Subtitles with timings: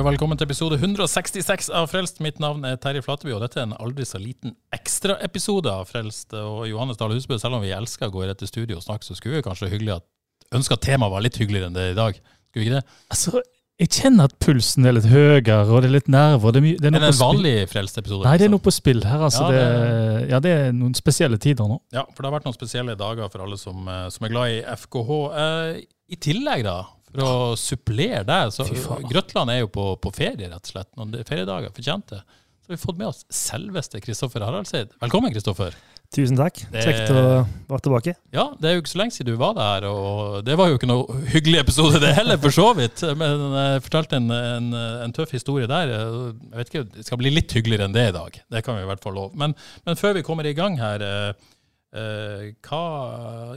[0.00, 2.20] Og velkommen til episode 166 av Frelst.
[2.24, 6.32] Mitt navn er Terje Flateby, og dette er en aldri så liten ekstraepisode av Frelst.
[6.40, 9.04] Og Johannes Dahl Husbø, selv om vi elsker å gå rett til studio og snakke,
[9.04, 10.06] så skulle vi kanskje hyggelig at
[10.56, 12.20] ønske at temaet var litt hyggeligere enn det er i dag.
[12.48, 12.96] Skulle vi ikke det?
[13.12, 13.42] Altså,
[13.80, 16.54] jeg kjenner at pulsen er litt høyere, og det er litt nerver.
[16.56, 18.24] Det er, det er Er det en vanlig Frelst-episode?
[18.28, 19.26] Nei, det er noe på spill her.
[19.28, 21.76] Altså, Ja, det, det- ja, det er noen spesielle tider nå.
[21.92, 24.56] Ja, for det har vært noen spesielle dager for alle som, eh, som er glad
[24.56, 25.20] i FKH.
[25.44, 26.78] Eh, I tillegg, da,
[27.10, 28.66] for å supplere det, så
[29.10, 30.90] Grøtland er jo på, på ferie, rett og slett.
[30.98, 32.20] Noen feriedager, fortjente.
[32.60, 34.92] Så har vi fått med oss selveste Kristoffer Haraldseid.
[35.02, 35.74] Velkommen, Kristoffer.
[36.10, 36.56] Tusen takk.
[36.74, 37.20] Kjekt å
[37.70, 38.12] være tilbake.
[38.34, 40.78] Ja, det er jo ikke så lenge siden du var der, og det var jo
[40.78, 43.04] ikke noe hyggelig episode det heller, for så vidt.
[43.18, 44.72] Men jeg fortalte en, en,
[45.06, 45.92] en tøff historie der.
[45.94, 48.40] Jeg vet ikke, Det skal bli litt hyggeligere enn det i dag.
[48.50, 49.38] Det kan vi i hvert fall love.
[49.38, 49.54] Men,
[49.86, 51.54] men før vi kommer i gang her, eh,
[51.94, 52.82] eh, hva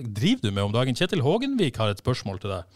[0.06, 0.98] driver du med om dagen?
[0.98, 2.70] Kjetil Hågenvik har et spørsmål til deg.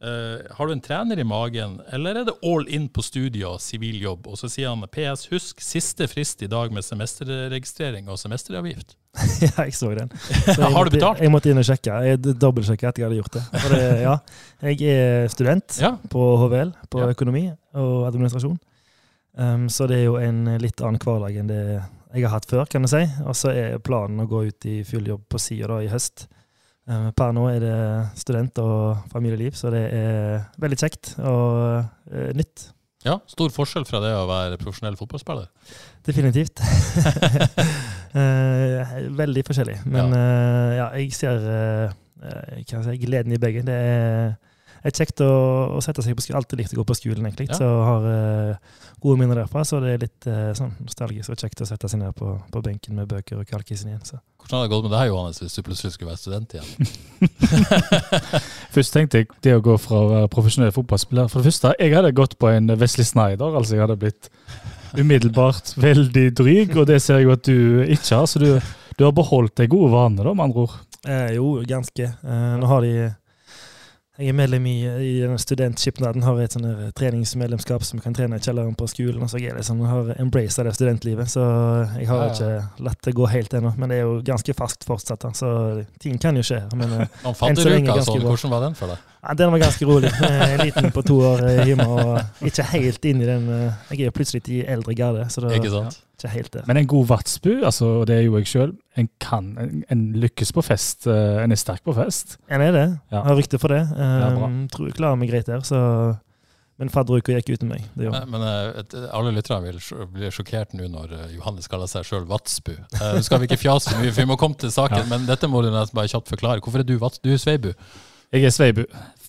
[0.00, 3.58] Eh, har du en trener i magen, eller er det all in på studiet og
[3.60, 4.30] sivil jobb?
[4.32, 8.94] Og så sier han PS, husk siste frist i dag med semesterregistrering og semesteravgift.
[9.44, 10.08] ja, jeg så den.
[10.16, 11.20] Så jeg Har du måtte- betalt?
[11.20, 11.98] Jeg måtte inn og sjekke.
[12.08, 13.44] Jeg dobbeltsjekka etter jeg hadde gjort det.
[13.60, 14.16] For det ja,
[14.70, 17.12] jeg er student Ja, på HVL, på Ja.
[17.12, 17.44] økonomi
[17.76, 18.56] og administrasjon.
[19.36, 21.60] Um, så det er jo en litt annen hverdag enn det
[22.10, 23.04] jeg har hatt før, kan du si.
[23.28, 26.24] Og så er planen å gå ut i full jobb på sida i høst.
[26.88, 27.78] Um, per nå er det
[28.18, 32.70] student og familieliv, så det er veldig kjekt og eh, nytt.
[33.06, 35.48] Ja, Stor forskjell fra det å være profesjonell fotballspiller.
[36.06, 36.60] Definitivt.
[38.10, 39.76] Eh, veldig forskjellig.
[39.86, 41.92] Men eh, ja, jeg ser eh,
[42.26, 43.62] eh, jeg si, gleden i begge.
[43.62, 44.32] Det er,
[44.82, 45.30] er kjekt å,
[45.76, 46.40] å sette seg på skolen.
[46.40, 47.50] Alltid likt å gå på skolen, egentlig.
[47.50, 47.58] Ja.
[47.60, 49.64] Så har uh, gode minner derfra.
[49.68, 52.64] Så det er litt uh, sånn nostalgisk og kjekt å sette seg ned på, på
[52.64, 54.02] benken med bøker og kalkisen igjen.
[54.06, 54.20] Så.
[54.40, 56.90] Hvordan hadde det gått med deg, Johannes, hvis du plutselig skulle være student igjen?
[58.74, 61.94] Først tenkte jeg det å gå fra å være profesjonell fotballspiller For det første, jeg
[61.94, 63.56] hadde gått på en Wesley Snyder.
[63.60, 64.30] altså Jeg hadde blitt
[64.98, 68.30] umiddelbart veldig dryg, og det ser jeg jo at du ikke har.
[68.30, 68.48] Så du,
[68.96, 70.78] du har beholdt de gode vanene, da, med andre ord.
[71.08, 72.10] Eh, jo, ganske.
[72.10, 72.94] Eh, nå har de
[74.20, 76.22] Jeg er medlem i, i studentskipnaden.
[76.26, 76.66] Har et sånn
[76.98, 79.22] treningsmedlemskap som kan trene i kjelleren på skolen.
[79.24, 81.44] Og så jeg liksom, har embraced det studentlivet, så
[81.96, 82.34] jeg har Ja, ja.
[82.34, 83.72] ikke latt det gå helt ennå.
[83.80, 85.52] Men det er jo ganske ferskt fortsatt, da, så
[86.02, 86.60] ting kan jo skje.
[86.76, 89.06] Men Man fant fadderuker, ganske sånn, hvordan var den for deg?
[89.20, 90.12] ja, den var ganske rolig.
[90.28, 94.04] Eh, liten på to år eh, hjemme og ikke helt inn i den eh, Jeg
[94.04, 95.98] er jo plutselig i eldre garde, så det Ikke sant?
[96.20, 96.64] Ikke helt der.
[96.68, 100.02] Men en god vatsbu, altså, og det er jo jeg sjøl, en kan en, en
[100.20, 101.06] lykkes på fest.
[101.10, 102.36] eh, En er sterk på fest.
[102.50, 102.86] En er det.
[103.12, 103.22] Ja.
[103.26, 103.82] Har rykte for det.
[103.96, 104.30] Ja.
[104.36, 106.16] Um, tror jeg klarer meg greit der, så
[106.80, 107.82] Men fadderuka gikk uten meg.
[107.92, 108.20] Det gjorde.
[108.24, 112.06] Men, men eh, et- alle lytterne vil bli sjokkert nå når eh, Johannes kaller seg
[112.08, 112.70] sjøl Vatsbu.
[112.72, 115.08] Eh, Nå skal vi ikke fjase så mye, for vi må komme til saken, Ja.
[115.10, 116.62] men dette må du nesten bare kjapt forklare.
[116.64, 117.18] Hvorfor er du Vats?
[117.20, 117.74] Du er Sveibu.
[118.32, 118.84] Jeg er Sveibu,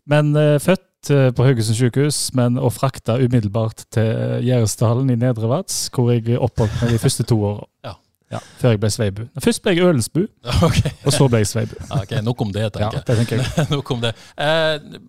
[0.08, 5.50] men uh, født eh, på Haugesund sykehus, men og frakta umiddelbart til uh, i Nedre
[5.50, 7.66] Vats, hvor jeg oppholdt meg de første to åra.
[8.32, 8.40] Ja.
[8.62, 9.26] før jeg ble Sveibu.
[9.44, 10.22] Først ble jeg Ølensbu,
[10.68, 10.94] okay.
[11.04, 11.74] og så ble jeg Sveibu.
[11.90, 13.66] Ja, ok, nok om det, Ja, tenker det tenker jeg.
[13.76, 14.14] nok om det.
[14.40, 15.02] Eh,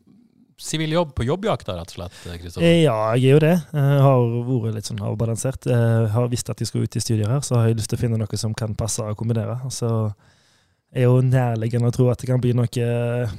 [0.59, 2.67] Sivil jobb på jobbjakt, da, rett og slett, eh, Kristoffer?
[2.67, 3.53] Eh, Ja, jeg er jo det.
[3.79, 5.71] Jeg har vært litt sånn avbalansert.
[5.71, 8.01] Jeg har visst at jeg skulle ut i studier her, så har jeg lyst til
[8.01, 9.61] å finne noe som kan passe og kombinere.
[9.71, 9.93] Så Så
[10.95, 13.31] er jo nærliggende å tro at det kan bli noe eh,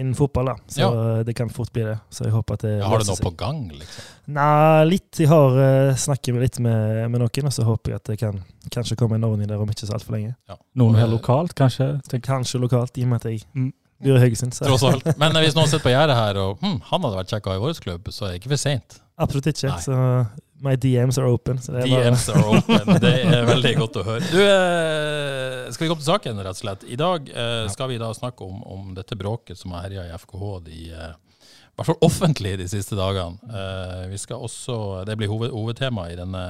[0.00, 0.54] innen fotball, da.
[0.66, 0.88] Så
[1.26, 1.96] det kan fort bli det.
[2.10, 3.22] Så jeg håper at det har du noe seg.
[3.28, 4.08] på gang, liksom?
[4.34, 5.20] Nei, litt.
[5.22, 8.40] Jeg har uh, snakket litt med, med noen, og så håper jeg at det kan
[8.74, 10.34] kanskje komme en ordning der om ikke så altfor lenge.
[10.80, 11.92] Noen her lokalt, kanskje?
[12.10, 13.70] Tenk- Kanskje lokalt, i og med at jeg Mm.
[14.02, 14.54] bor i Haugesund.
[14.54, 15.06] så- Tross alt.
[15.18, 17.62] Men eh, hvis noen sitter på gjerdet her og hm, han hadde vært kjekka i
[17.62, 19.00] vår klubb, så er det ikke for seint.
[19.20, 19.68] Absolutt ikke.
[19.70, 19.82] Nei.
[19.86, 20.26] Så
[20.60, 21.58] my DMs are open.
[21.62, 23.00] Så det er bare, DMs are open.
[23.02, 24.26] Det er veldig godt å høre.
[24.28, 26.84] Du, eh, skal vi gå til saken, rett og slett?
[26.84, 30.12] I dag eh, skal vi da snakke om, om dette bråket som har herja i
[30.18, 31.16] FKH de eh,
[31.70, 33.38] i hvert fall offentlig de siste dagene.
[34.10, 36.42] Vi skal også, Det blir hoved, hovedtema i denne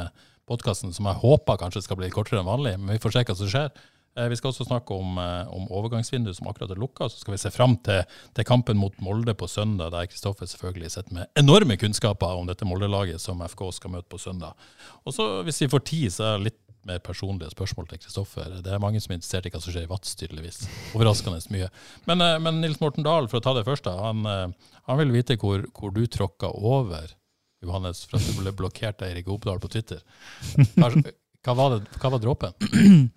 [0.50, 3.36] podkasten, som jeg håper kanskje skal bli kortere enn vanlig, men vi får se hva
[3.38, 3.68] som skjer.
[4.16, 7.08] Eh, Vi skal også snakke om, eh, om overgangsvinduet som akkurat er lukka.
[7.08, 8.02] Så skal vi se fram til,
[8.34, 12.66] til kampen mot Molde på søndag, der Kristoffer selvfølgelig sitter med enorme kunnskaper om dette
[12.66, 14.54] Molde-laget som FK skal møte på søndag.
[15.06, 16.58] Og så, hvis vi får tid, så er det litt
[16.88, 18.62] mer personlige spørsmål til Kristoffer.
[18.64, 20.64] Det er mange som er interessert i hva som skjer i Vats, tydeligvis.
[20.96, 21.70] Overraskende mye.
[22.06, 25.38] Men, eh, men, Nils Morten Dahl, for å ta det først, han, han vil vite
[25.38, 27.14] hvor, hvor du tråkka over
[27.62, 30.00] Johannes for at du ble blokkert av Erik Opedal på Twitter.
[31.46, 32.56] Hva, var, det, hva var dråpen?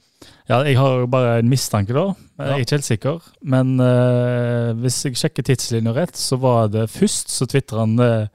[0.47, 2.13] Ja, jeg har bare en mistanke, da.
[2.39, 3.27] Jeg er ikke helt sikker.
[3.47, 8.27] Men uh, hvis jeg sjekker tidslinja rett, så var det først så tvitra han uh,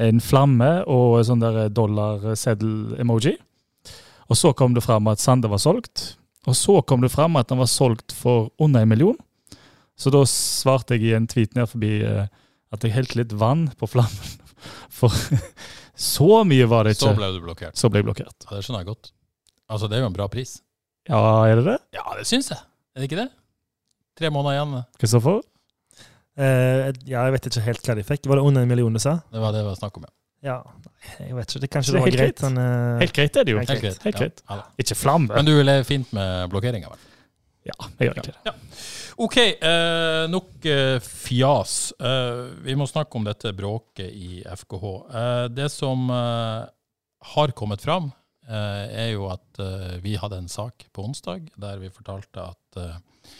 [0.00, 3.34] en flamme og en sånn der dollarseddel-emoji.
[4.30, 6.14] Og så kom det fram at Sande var solgt.
[6.48, 9.18] Og så kom det fram at han var solgt for under en million.
[9.98, 12.26] Så da svarte jeg i en tweet ned forbi uh,
[12.70, 14.36] at jeg helte litt vann på flammen.
[15.00, 15.14] For
[16.14, 17.08] så mye var det ikke.
[17.08, 17.78] Så ble du blokkert.
[17.78, 18.36] Så ble jeg blokkert.
[18.46, 19.12] Ja, Det skjønner jeg godt.
[19.70, 20.58] Altså, det er jo en bra pris.
[21.08, 21.78] Ja, er det det?
[21.96, 22.60] Ja, det syns jeg.
[22.94, 23.28] Er det ikke det?
[24.18, 24.80] Tre måneder igjen.
[25.00, 25.40] Kristoffer?
[26.40, 28.26] Eh, ja, jeg vet ikke helt hva de fikk.
[28.30, 29.20] Var det under en million du sa?
[29.30, 30.14] Det var det det var snakk om, ja.
[30.40, 30.56] Ja,
[31.20, 31.60] jeg vet ikke.
[31.60, 32.38] Det, kanskje det var helt greit.
[32.40, 32.44] greit.
[32.48, 33.58] Men, uh, Helt greit er det jo.
[33.60, 34.04] Helt Helt greit.
[34.06, 34.42] Helt greit.
[34.48, 34.66] Ja, ja.
[34.80, 35.34] Ikke flamme.
[35.36, 37.06] Men du lever fint med blokkeringa, vel?
[37.68, 38.38] Ja, jeg gjør ikke det.
[38.48, 38.54] Ja.
[39.20, 41.74] OK, uh, nok uh, fjas.
[42.00, 44.86] Eh, vi må snakke om dette bråket i FKH.
[45.20, 48.08] Eh, det som har kommet fram,
[48.56, 53.34] er jo at eh, vi hadde en sak på onsdag der vi fortalte at, eh,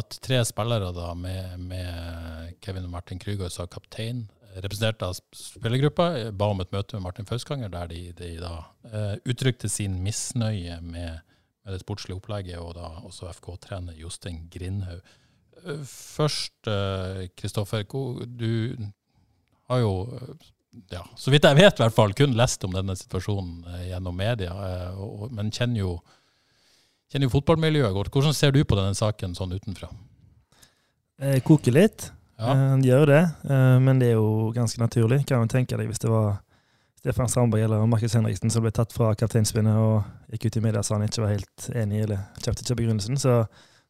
[0.00, 6.32] at tre spillere da med, med Kevin Martin Krüger som kaptein, representert av spillergruppa, eh,
[6.32, 8.56] ba om et møte med Martin Fauskanger, der de, de da
[8.90, 11.22] eh, uttrykte sin misnøye med
[11.64, 15.00] med det sportslige opplegget, og da også FK-trener Jostein Grindhaug.
[15.64, 16.68] Eh, Først,
[17.40, 17.86] Kristoffer,
[18.28, 18.76] du
[19.70, 20.34] har jo, eh,
[20.90, 24.16] ja, så vidt jeg vet i hvert fall, kun lest om denne situasjonen eh, gjennom
[24.18, 25.94] media, eh, og, men kjenner jo,
[27.12, 28.12] kjenner jo fotballmiljøet godt.
[28.14, 29.90] Hvordan ser du på denne saken sånn utenfra?
[31.22, 32.08] Jeg koker litt.
[32.40, 32.54] Ja.
[32.74, 35.22] Jeg gjør det, eh, men det er jo ganske naturlig.
[35.28, 36.40] Kan jo tenke deg hvis det var
[37.04, 40.80] Stefan Strandberg eller Markus Henriksen som ble tatt fra kapteinspinnet og gikk ut i media
[40.80, 43.44] og sa han ikke var helt enig eller kjøpte ikke begrunnelsen, så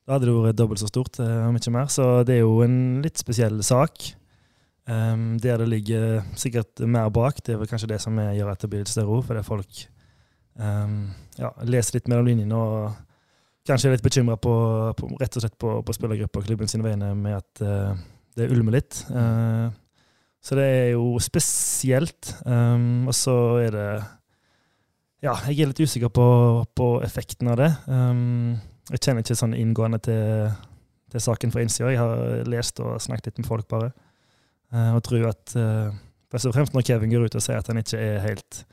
[0.04, 1.88] da hadde det vært dobbelt så stort, eh, om ikke mer.
[1.88, 4.10] Så det er jo en litt spesiell sak.
[4.84, 7.38] Um, der det ligger sikkert mer bak.
[7.40, 9.84] Det er vel kanskje det som gjør at det blir litt større ord, fordi folk
[10.60, 10.98] um,
[11.38, 12.90] ja, leser litt mellom linjene og
[13.64, 14.52] kanskje er litt bekymra på,
[14.98, 17.96] på, rett og slett på, på spillergruppa og klubben sine vegne med at uh,
[18.36, 19.00] det ulmer litt.
[19.08, 19.72] Uh,
[20.44, 22.34] så det er jo spesielt.
[22.44, 23.88] Um, og så er det
[25.24, 26.28] Ja, jeg er litt usikker på,
[26.76, 27.70] på effekten av det.
[27.88, 28.58] Um,
[28.92, 30.50] jeg kjenner ikke sånn inngående til,
[31.08, 31.88] til saken fra innsida.
[31.94, 33.94] Jeg har lest og snakket litt med folk, bare.
[34.74, 35.94] Uh, og tror at uh,
[36.34, 38.64] Først og fremst når Kevin går ut og sier at han ikke er helt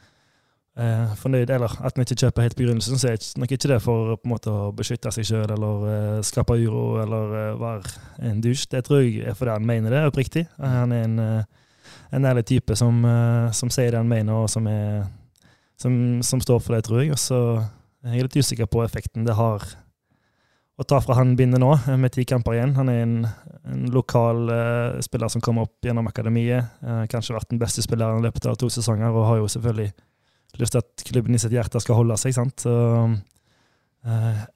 [0.79, 3.77] eh, fornøyd, eller at han ikke kjøper helt begrunnelsen, så er det nok ikke det
[3.83, 8.65] for måte å beskytte seg sjøl eller eh, skape uro eller eh, være en dusj.
[8.71, 10.47] Det tror jeg er fordi han mener det oppriktig.
[10.57, 11.19] Han er en
[12.11, 12.97] en ærlig type som,
[13.55, 15.05] som, sier det han mener, og som, er,
[15.79, 15.93] som,
[16.23, 17.13] som, står for det, tror jeg.
[17.15, 17.37] Og så
[18.03, 19.63] er jeg litt usikker på effekten det har
[20.81, 22.75] å ta fra han bindet nå, med ti kamper igjen.
[22.77, 23.17] Han er en,
[23.69, 26.71] en lokal uh, spiller som kommer opp gjennom akademiet.
[26.81, 29.91] Uh, kanskje vært den beste spilleren i løpet av to sesonger, og har jo selvfølgelig
[30.59, 32.35] lyst til at klubben i sitt hjerte skal holde seg.
[32.35, 32.65] sant?
[32.65, 32.73] Så,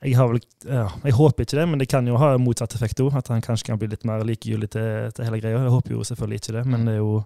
[0.02, 3.14] jeg, vel, ja, jeg, håper ikke det, men det kan jo ha motsatt effekt òg.
[3.20, 5.62] At han kanskje kan bli litt mer likegyldig til, til hele greia.
[5.62, 7.20] Jeg håper jo selvfølgelig ikke det, men det er jo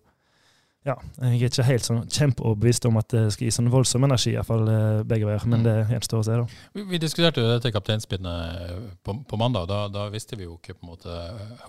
[0.87, 4.31] ja, jeg er ikke helt sånn kjempeoverbevist om at det skal gi sånn voldsom energi,
[4.31, 4.63] iallfall
[5.09, 5.43] begge veier.
[5.51, 6.61] Men det gjenstår å se, da.
[6.77, 9.67] Vi, vi diskuterte jo dette kapteinspinnet på, på mandag.
[9.67, 11.17] Da, da, visste vi jo ikke på en måte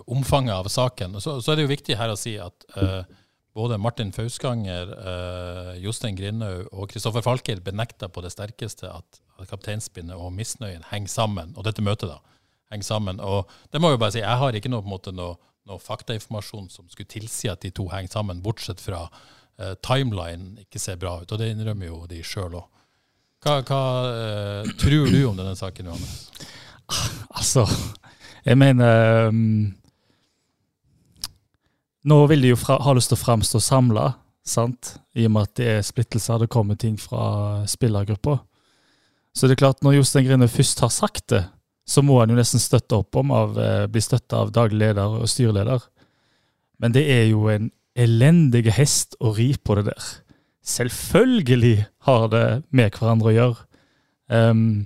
[0.07, 1.19] omfanget av saken.
[1.19, 3.03] Så, så er det jo viktig her å si at uh,
[3.57, 9.51] både Martin Fauskanger, uh, Jostein Grindhaug og Kristoffer Falker benekta på det sterkeste at, at
[9.51, 11.51] kapteinspinnet og misnøyen henger sammen.
[11.59, 12.39] Og dette møtet, da,
[12.71, 13.19] henger sammen.
[13.19, 13.43] Og
[13.75, 15.35] det må jeg bare si, jeg har ikke noe, på en måte, noe
[15.71, 20.81] noe faktainformasjon som skulle tilsi at de to henger sammen, bortsett fra uh, timeline ikke
[20.81, 21.31] ser bra ut.
[21.31, 22.67] Og det innrømmer jo de sjøl òg.
[23.41, 26.17] Hva, hva uh, tror du om denne saken, Johannes?
[27.31, 27.63] Altså,
[28.43, 29.71] jeg mener um,
[32.03, 34.07] Nå vil de jo fra, ha lyst til å framstå samla,
[34.41, 34.95] sant?
[35.13, 36.41] I og med at det er splittelser.
[36.41, 38.39] Det kommer ting fra spillergruppa.
[39.37, 41.43] Så det er klart, når Jostein Grine først har sagt det,
[41.91, 45.17] så må han jo nesten støtte opp om av, eh, bli støtta av daglig leder
[45.19, 45.83] og styreleder.
[46.79, 50.05] Men det er jo en elendig hest å ri på det der.
[50.63, 53.65] Selvfølgelig har det med hverandre å gjøre.
[54.31, 54.85] Um,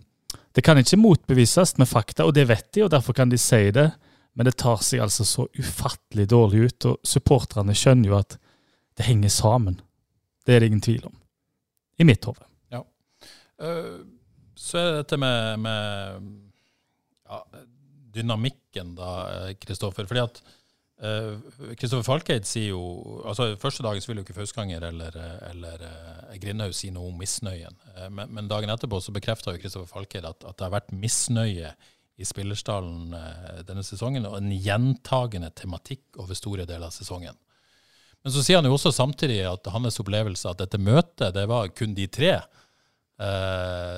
[0.56, 3.70] det kan ikke motbevises med fakta, og det vet de, og derfor kan de si
[3.76, 3.90] det.
[4.36, 8.38] Men det tar seg altså så ufattelig dårlig ut, og supporterne skjønner jo at
[8.98, 9.78] det henger sammen.
[10.48, 11.16] Det er det ingen tvil om.
[12.00, 12.44] I mitt hode.
[12.74, 12.82] Ja.
[13.62, 14.02] Uh,
[14.56, 16.34] så er det dette med, med
[17.30, 17.42] ja,
[18.16, 19.12] dynamikken, da,
[19.62, 20.08] Kristoffer.
[20.10, 20.42] Fordi at
[21.76, 22.84] Kristoffer uh, Falkeid sier jo
[23.28, 25.18] altså Første dagen så vil jo ikke Fauskanger eller,
[25.50, 27.76] eller uh, Grindhaug si noe om misnøyen.
[27.98, 31.74] Uh, men, men, dagen etterpå så bekrefta Kristoffer Falkeid at, at, det har vært misnøye
[32.16, 33.10] i spillerstallen
[33.68, 37.36] denne sesongen, og en gjentagende tematikk over store deler av sesongen.
[38.24, 41.74] Men så sier han jo også samtidig at hans opplevelse at dette møtet, det var
[41.76, 42.38] kun de tre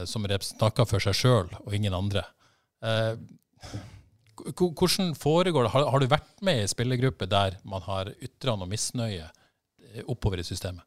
[0.09, 2.25] som snakka for seg sjøl og ingen andre.
[4.55, 5.69] Hvordan foregår det?
[5.73, 10.41] Har, har, du vært med i spillergruppe der man har ytra noe misnøye eh, oppover
[10.41, 10.83] i systemet?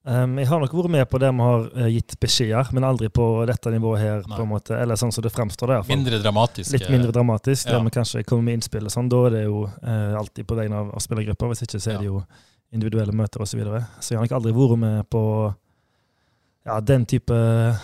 [0.00, 3.10] Um, jeg har nok vært med på det vi har uh, gitt beskjeder, men aldri
[3.12, 4.22] på dette nivået her.
[4.24, 5.74] på en måte, Eller sånn som det fremstår.
[5.74, 6.72] Der, mindre dramatisk.
[6.72, 7.76] Litt mindre dramatisk, ja.
[7.76, 8.88] der vi kanskje kommer med innspill.
[8.88, 11.52] og sånn, Da er det jo uh, alltid på vegne av, av spillergrupper.
[11.52, 12.22] Hvis ikke så er det jo
[12.72, 13.52] individuelle møter osv.
[13.52, 13.82] Så, videre.
[14.00, 15.22] så jeg har nok aldri vært med på
[16.64, 17.36] ja, den type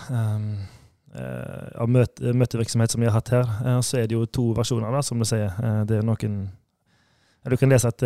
[0.09, 0.76] um, Eh,
[1.17, 3.49] av møte, møtevirksomhet som vi har hatt her.
[3.65, 5.49] Eh, så er det jo to versjoner, da, som du sier.
[5.49, 6.47] Eh, det er noen
[7.47, 8.03] Du kan lese at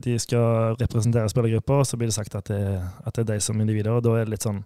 [0.00, 3.40] de skal representere spillergrupper, og så blir det sagt at det, at det er de
[3.44, 3.90] som individer.
[3.92, 4.62] og Da er det litt sånn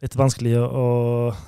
[0.00, 0.86] litt vanskelig å,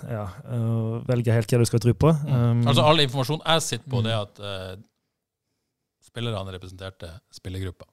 [0.05, 2.13] ja, å velge helt hva du skal tro på.
[2.13, 2.35] Mm.
[2.35, 4.77] Um, altså All informasjon jeg sitter på, det er at uh,
[6.05, 7.89] spillerne representerte spillergruppa.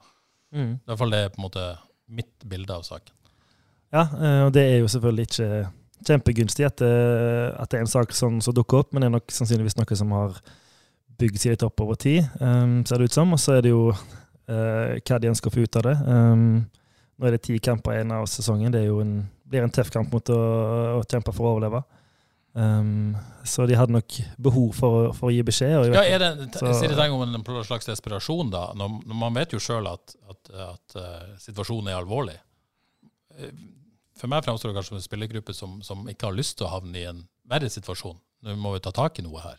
[0.52, 0.74] Mm.
[0.76, 1.66] I hvert fall det er på en måte
[2.12, 3.16] mitt bilde av saken.
[3.96, 4.06] Ja,
[4.46, 5.48] og det er jo selvfølgelig ikke
[6.12, 9.34] kjempegunstig at, at, det er en sak som, som dukker opp, men det er nok
[9.34, 10.38] sannsynligvis noe som har
[11.22, 13.34] bygd seg litt opp over tid, um, ser det ut som.
[13.36, 15.96] Og så er det jo uh, hva de ønsker å få ut av det.
[16.08, 16.46] Um,
[17.18, 18.74] nå er det ti kamper igjen av sesongen.
[18.74, 19.18] Det en,
[19.50, 20.40] blir en tøff kamp mot å,
[21.00, 21.84] å kjempe for å overleve.
[22.52, 23.14] Um,
[23.48, 25.94] så de hadde nok behov for, for å gi beskjed.
[25.94, 28.72] ja, er det, så, sier det om en slags desperasjon, da?
[28.78, 32.40] Når, når man vet jo sjøl at, at, at uh, situasjonen er alvorlig
[34.20, 36.74] for meg framstår det kanskje som en spillergruppe som, som, ikke har lyst til å
[36.76, 38.20] havne i en verre situasjon.
[38.46, 39.58] Nå må vi ta tak i noe her.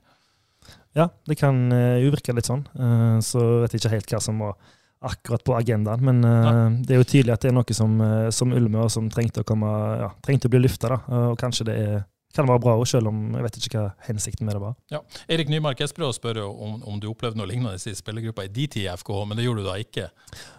[0.97, 2.65] Ja, det kan uh, virke litt sånn.
[2.77, 4.57] Uh, så vet jeg ikke helt hva som var
[5.03, 6.05] akkurat på agendaen.
[6.05, 7.97] Men uh, det er jo tydelig at det er noe som,
[8.35, 9.71] som ulmer, og som trengte å, komme,
[10.03, 11.01] ja, trengte å bli lufta.
[11.09, 12.03] og kanskje det er
[12.37, 14.77] kan være bra òg, selv om jeg vet ikke hva hensikten med det var.
[14.93, 15.03] Ja.
[15.33, 18.87] Erik Nymark Espero spør om, om du opplevde noe lignende i spillergruppa i din tid
[18.87, 20.09] i FKH, men det gjorde du da ikke?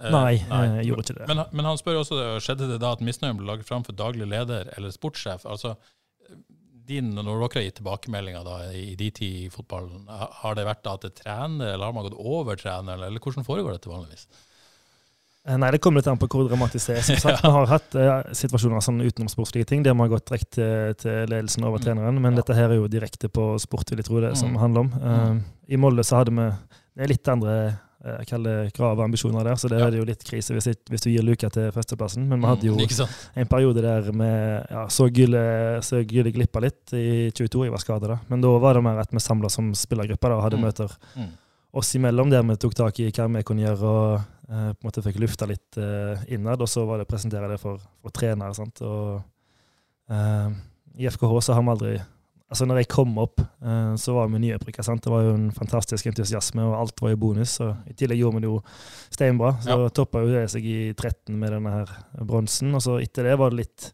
[0.03, 1.27] Eh, nei, nei, jeg gjorde ikke det.
[1.31, 4.29] Men, men, han spør også, skjedde det da at misnøyen ble laget fram for daglig
[4.29, 5.47] leder eller sportssjef?
[5.49, 5.75] Altså,
[6.87, 10.83] din, når dere har gitt tilbakemeldinger da, i din tid i fotballen, har det vært
[10.85, 14.27] da det trener, eller har man gått over trener, eller hvordan foregår dette vanligvis?
[15.43, 17.05] Eh, nei, det kommer litt an på hvor dramatisk det er.
[17.07, 20.53] Som sagt, Vi har hatt uh, situasjoner sånn utenomsportslige ting der vi har gått direkte
[20.55, 21.87] til, til ledelsen over mm.
[21.87, 22.41] treneren, men ja.
[22.41, 24.39] dette her er jo direkte på sport, vil jeg tro det mm.
[24.39, 24.93] som handler om.
[25.03, 26.47] Uh, I Molde så hadde vi
[26.93, 27.57] det er litt andre
[28.05, 29.89] uh, krav og ambisjoner der, så det ja.
[29.89, 32.23] er jo litt krise hvis, hvis, du gir Luka til førsteplassen.
[32.29, 37.31] Men vi hadde jo mm, en periode der vi ja, så Gylle glippa litt i
[37.35, 37.67] 22.
[37.67, 40.45] Jeg var skada da, men da var det mer at vi samla som spillergruppe og
[40.47, 40.69] hadde mm.
[40.69, 40.99] møter.
[41.73, 44.17] Oss imellom der vi tok tak i hva vi kunne gjøre, og
[44.49, 46.61] uh, på en måte fikk lufta litt uh, innad.
[46.61, 48.53] Og så var det å presentere det for, for trenere.
[48.57, 48.83] Sant?
[48.85, 49.23] Og
[50.13, 50.49] uh,
[50.93, 51.95] i FKH så har vi aldri
[52.53, 53.41] Altså når jeg kom opp,
[53.97, 54.83] så var vi nyopprykka.
[55.01, 57.55] Det var jo en fantastisk entusiasme, og alt var jo bonus.
[57.65, 58.59] Og I tillegg gjorde vi det jo
[59.15, 59.55] steinbra.
[59.63, 59.87] Så ja.
[59.97, 62.69] toppa jo det seg i 13 med denne her bronsen.
[62.77, 63.87] Og så etter det var det litt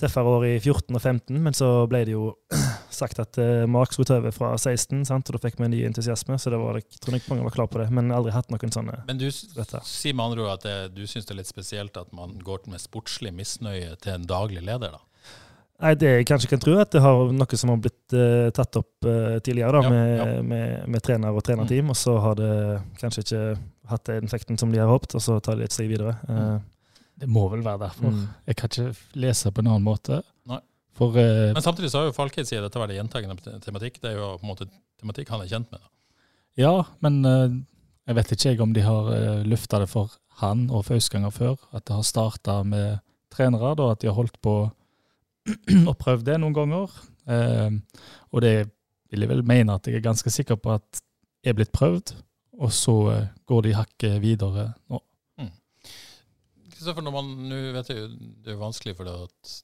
[0.00, 2.30] tøffere år i 14 og 15, men så ble det jo
[2.98, 5.28] sagt at uh, Mark skulle ta over fra 16, sant?
[5.28, 6.38] og da fikk vi en ny entusiasme.
[6.38, 8.74] Så det var, jeg tror ikke mange var klar på det, men aldri hatt noen
[8.74, 12.00] sånne Men du sier med andre ord at det, du syns det er litt spesielt
[12.00, 15.04] at man går med sportslig misnøye til en daglig leder, da?
[15.78, 18.80] Nei, det jeg kanskje kan tro, at det har noe som har blitt uh, tatt
[18.80, 20.24] opp uh, tidligere da, ja, med, ja.
[20.42, 21.92] Med, med, trener og trenerteam, mm.
[21.94, 22.54] og så har det
[22.98, 23.42] kanskje ikke
[23.92, 26.16] hatt den effekten som de har håpet, og så tar de et steg videre.
[26.26, 26.58] Uh,
[27.18, 28.10] Det må vel være derfor.
[28.14, 28.26] Mm.
[28.50, 30.20] Jeg kan ikke lese på en annen måte.
[30.50, 30.58] Nei.
[30.98, 34.00] For, uh, Men samtidig så har jo Falkheid sier dette vært gjentagende tematikk.
[34.02, 34.66] Det er jo på en måte
[34.98, 35.82] tematikk han er kjent med.
[35.82, 35.92] Da.
[36.58, 36.72] Ja,
[37.04, 37.52] men uh,
[38.08, 41.56] jeg vet ikke om de har uh, lufta det for han og Fausganger før.
[41.70, 42.98] At det har starta med
[43.34, 44.56] trenere, da, at de har holdt på
[45.88, 46.94] og prøvd det noen ganger.
[47.28, 47.78] Uh,
[48.34, 48.56] og det
[49.08, 51.04] vil jeg vel mene at jeg er ganske sikker på at
[51.46, 52.16] er blitt prøvd,
[52.58, 52.94] og så
[53.46, 54.98] går de hakket videre nå.
[56.78, 58.10] Kristoffer, når man, nå vet jeg,
[58.44, 59.14] Det er vanskelig, for det,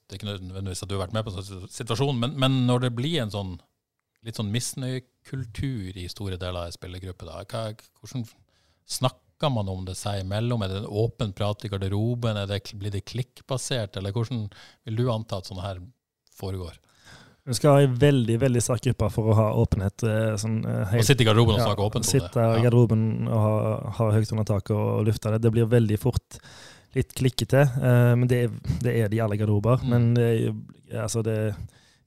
[0.03, 2.65] det er ikke nødvendigvis at du har vært med på en sånn situasjon, men, men,
[2.69, 3.55] når det blir en sånn
[4.25, 7.67] litt sånn misnøyekultur i store deler av en spillergruppe, da, hva,
[8.01, 8.25] hvordan
[8.97, 10.65] snakker man om det seg imellom?
[10.65, 12.41] Er det en åpen prat i garderoben?
[12.49, 14.47] Det, blir det klikkbasert, eller hvordan
[14.89, 15.83] vil du anta at sånn her
[16.35, 16.81] foregår?
[17.45, 20.01] Du skal ha en veldig veldig sterk gruppe for å ha åpenhet.
[20.09, 22.13] Eh, sånn, eh, helt, og sitte i garderoben og snakke ja, åpent om det?
[22.15, 23.57] Sitte i garderoben og ha,
[23.99, 25.43] ha høyt under taket og lufte det.
[25.45, 26.39] Det blir veldig fort
[26.95, 27.67] litt klikkete.
[27.77, 28.47] Uh, men det,
[28.85, 29.83] det, er de alle garderober.
[29.83, 29.91] Mm.
[29.93, 30.29] Men det,
[31.05, 31.39] altså det,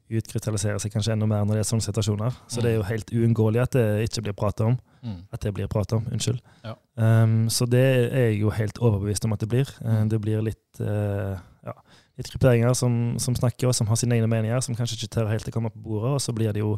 [0.07, 2.35] utkrystalliserer seg kanskje enda mer når det er sånne situasjoner.
[2.47, 4.77] Så det er jo helt uunngåelig at det ikke blir prata om.
[5.03, 5.19] Mm.
[5.35, 6.39] At det blir prata om, unnskyld.
[6.63, 6.75] Ja.
[6.95, 9.71] Um, så det er jeg jo helt overbevist om at det blir.
[9.83, 11.35] Uh, det blir litt, uh,
[11.67, 11.75] ja,
[12.19, 15.31] litt grupperinger som, som, snakker, og som har sine egne meninger, som kanskje ikke tør
[15.33, 16.77] helt å komme på bordet, og så blir det jo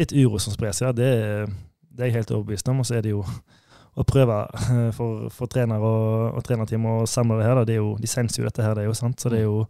[0.00, 0.96] litt uro som sprer seg.
[0.96, 1.10] Det,
[1.90, 2.80] det er jeg helt overbevist om.
[2.80, 3.24] Og så er det jo
[4.00, 7.60] å prøve uh, for, for trener og, og trenerteam og samle det her.
[7.60, 7.68] Da.
[7.68, 9.20] Det jo, de senser jo dette her, det er jo sant.
[9.20, 9.64] Så det er jo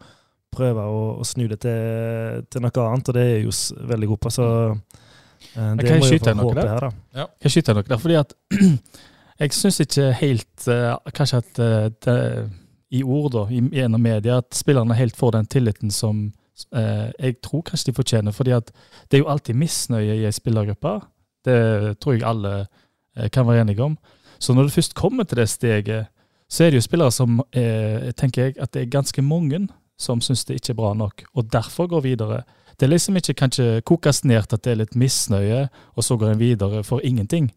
[0.50, 3.54] prøve å, å snu det til, til, noe annet, og det er jo
[3.92, 4.34] veldig god på.
[4.34, 6.72] Så uh, det kan må jo skyte håpet der?
[6.72, 7.22] her, da.
[7.22, 7.28] Ja.
[7.30, 8.02] Kan jeg skyte noe der?
[8.02, 8.34] Fordi at
[9.44, 11.62] jeg syns ikke helt uh, Kanskje at
[12.04, 12.18] det,
[12.90, 16.26] i ord, da, gjennom media, at spillerne helt får den tilliten som
[16.75, 18.34] uh, jeg tror kanskje de fortjener.
[18.34, 18.72] fordi at
[19.06, 20.99] det er jo alltid misnøye i ei spillergruppe.
[21.46, 21.60] Det
[22.02, 22.54] tror jeg alle
[23.32, 23.94] kan være enige om.
[24.40, 26.09] Så når det først kommer til det steget,
[26.50, 29.66] så er det jo spillere som tenker jeg at det er ganske mange
[30.00, 32.42] som syns det ikke er bra nok, og derfor går videre.
[32.80, 36.16] Det er liksom ikke kanskje kokes ned til at det er litt misnøye, og så
[36.16, 37.50] går en videre for ingenting.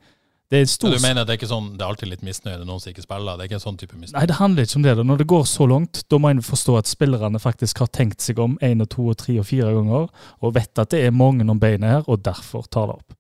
[0.51, 0.91] Det er stor...
[0.91, 2.81] Ja, du mener at det er ikke sånn, det er alltid litt misnøye når noen
[2.83, 3.39] som ikke spiller?
[3.39, 4.17] Det er ikke en sånn type misnøye?
[4.19, 4.95] Nei, det handler ikke om det.
[5.07, 8.43] Når det går så langt, da må en forstå at spillerne faktisk har tenkt seg
[8.43, 10.11] om én og to og tre og fire ganger,
[10.43, 13.15] og vet at det er mange om beinet her, og derfor tar det opp.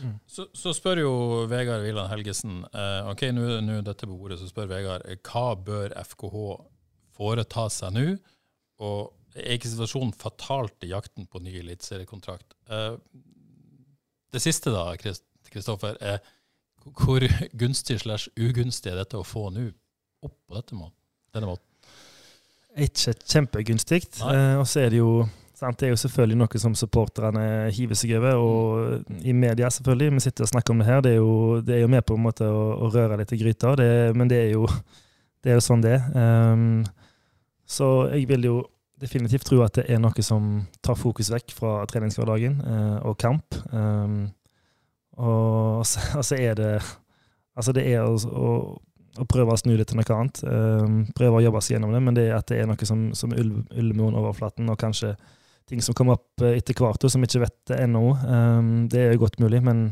[0.00, 0.16] Mm.
[0.26, 1.12] Så, så, spør jo
[1.50, 6.44] Vegard Villand Helgesen eh, ok, nå dette på bordet, så spør Vegard hva bør FKH
[7.16, 8.06] foreta seg nå?
[8.80, 12.56] Og er ikke situasjonen fatalt i jakten på ny eliteseriekontrakt?
[12.72, 12.94] Eh,
[14.30, 14.94] det siste, da,
[15.50, 16.20] Kristoffer, er
[16.96, 17.24] hvor
[17.60, 19.68] gunstig slash ugunstig er dette å få nå
[20.24, 20.88] opp på dette må
[21.34, 21.66] denne måten?
[22.80, 24.04] Ikke kjempegunstig.
[24.22, 25.26] Eh, og så er det jo
[25.60, 27.42] det er jo selvfølgelig noe som supporterne
[27.74, 30.14] hiver seg over, og i media selvfølgelig.
[30.16, 31.02] Vi sitter og snakker om det her.
[31.04, 33.40] Det er jo, det er jo med på en måte å, å røre litt i
[33.40, 34.66] gryta, det, men det er, jo,
[35.44, 36.06] det er jo sånn det er.
[36.16, 36.84] Um,
[37.70, 38.58] så jeg vil jo
[39.00, 43.56] definitivt tro at det er noe som tar fokus vekk fra treningshverdagen uh, og kamp.
[43.72, 44.30] Um,
[45.20, 46.74] og, så, og, så, er det
[47.58, 48.50] Altså, det er å, å,
[49.20, 50.38] å, prøve å snu det til noe annet.
[50.46, 53.10] Um, prøve å jobbe seg gjennom det, men det er at det er noe som,
[53.18, 55.10] som ulmer under overflaten, og kanskje
[55.70, 58.06] ting som kommer opp etter hvert, som ikke vet ennå.
[58.26, 59.90] Um, det er jo godt mulig, men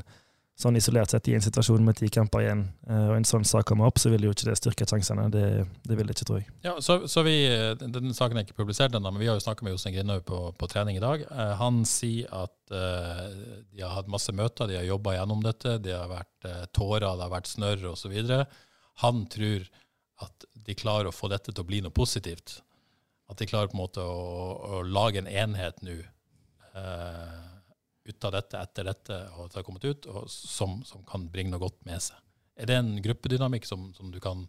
[0.58, 3.86] sånn isolert sett i en situasjon med ti kamper igjen, og en sånn sak kommer
[3.86, 5.28] opp, så vil jo ikke det styrke sjansene.
[5.30, 5.42] Det,
[5.86, 6.48] det vil det ikke, tror jeg.
[6.66, 7.36] Ja, så, så vi,
[7.78, 10.40] Denne saken er ikke publisert ennå, men vi har jo snakka med Jostein Grindhaug på,
[10.58, 11.22] på, trening i dag.
[11.60, 13.28] Han sier at uh,
[13.70, 15.76] de har hatt masse møter, de har jobba gjennom dette.
[15.84, 18.18] Det har vært uh, tårer, det har vært snørr osv.
[19.04, 19.70] Han tror
[20.26, 22.58] at de klarer å få dette til å bli noe positivt.
[23.28, 25.98] At de klarer på en måte å, å lage en enhet nå
[28.08, 31.60] ut av dette etter dette, og det har kommet ut, som, som, kan bringe noe
[31.60, 32.20] godt med seg.
[32.58, 34.44] Er det en gruppedynamikk som, som, du kan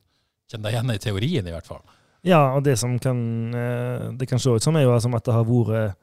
[0.49, 1.81] kjenne deg igjen i teorien, i hvert fall?
[2.27, 3.19] Ja, og det som kan,
[4.19, 5.97] det kan se ut som, er jo at det har vært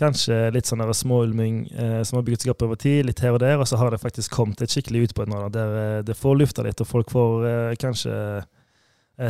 [0.00, 3.42] kanskje litt sånn småulming eh, som har bygget seg opp over tid, litt her og
[3.42, 6.64] der, og så har det faktisk kommet et skikkelig utbrudd nå, der det får lufta
[6.64, 8.14] litt, og folk får eh, kanskje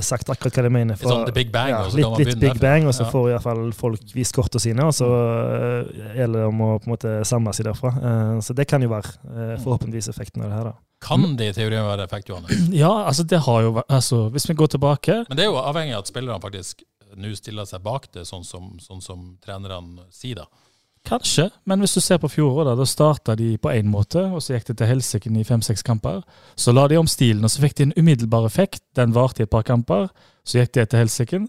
[0.01, 0.99] sagt akkurat hva de mener.
[1.01, 3.11] For, sånn the big bang, ja, og så litt, litt big bang, og så ja.
[3.13, 6.71] får i hvert fall folk vist kortene sine, og så uh, gjelder det om å
[6.79, 7.93] på en måte samle seg derfra.
[7.99, 10.71] Uh, så det kan jo være uh, forhåpentligvis effekten av det her.
[10.71, 10.77] da.
[11.03, 12.69] Kan det i teorien være effekt, Johannes?
[12.83, 15.59] Ja, altså det har jo vært, altså Hvis vi går tilbake Men det er jo
[15.59, 16.85] avhengig av at spillerne faktisk
[17.19, 20.62] nå stiller seg bak det, sånn som, sånn som trenerne sier, da.
[21.03, 24.55] Kanskje, men hvis du ser på fjoråret, da starta de på én måte, og så
[24.55, 26.23] gikk det til helsike i fem-seks kamper.
[26.55, 28.85] Så la de om stilen, og så fikk de en umiddelbar effekt.
[28.95, 30.09] Den varte i et par kamper.
[30.47, 31.43] Så gikk det til helsike.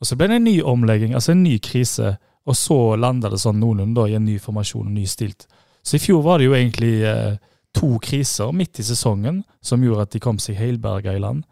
[0.00, 2.14] Og så ble det en ny omlegging, altså en ny krise.
[2.46, 5.48] Og så landa det sånn noenlunde i en ny formasjon og ny stilt.
[5.82, 7.36] Så i fjor var det jo egentlig eh,
[7.76, 11.44] to kriser midt i sesongen som gjorde at de kom seg heilberga i land.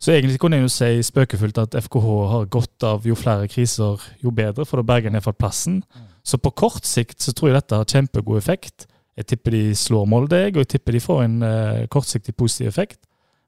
[0.00, 4.00] Så egentlig kunne jeg jo si spøkefullt at FKH har godt av jo flere kriser,
[4.24, 5.82] jo bedre, for da berger en iallfall plassen.
[6.26, 8.86] Så på kort sikt så tror jeg dette har kjempegod effekt.
[9.18, 13.00] Jeg tipper de slår Molde, og jeg tipper de får en eh, kortsiktig positiv effekt.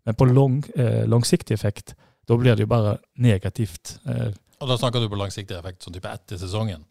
[0.06, 1.94] Men på lang, eh, langsiktig effekt,
[2.28, 3.98] da blir det jo bare negativt.
[4.06, 4.32] Eh.
[4.62, 6.84] Og da snakker du på langsiktig effekt, sånn type etter sesongen?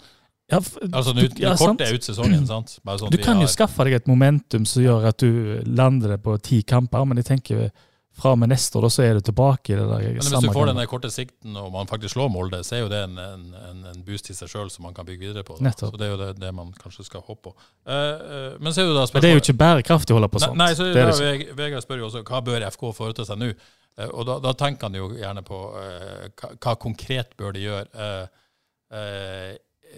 [0.52, 0.60] Ja,
[0.92, 2.74] altså du, ja, er ut sesongen, sant?
[2.84, 6.36] Sånn du kan jo skaffe deg et momentum som gjør at du lander det på
[6.44, 7.70] ti kamper, men jeg tenker
[8.18, 10.44] fra og med neste år, da, så er du tilbake i det der Men Hvis
[10.44, 13.18] du får den korte sikten og man faktisk slår Molde, så er jo det en,
[13.18, 15.56] en, en boost i seg sjøl som man kan bygge videre på.
[15.58, 17.56] Så Det er jo det, det, man kanskje skal håpe på.
[17.88, 20.32] Uh, uh, men, så er det, da men det er jo ikke bærekraftig å holde
[20.34, 20.60] på sånt.
[20.60, 23.52] Nei, så det da, Vegard spør jo også hva bør FK foreta seg nå.
[23.96, 28.08] Uh, og da, da, tenker han jo gjerne på hva, hva, konkret bør de gjøre.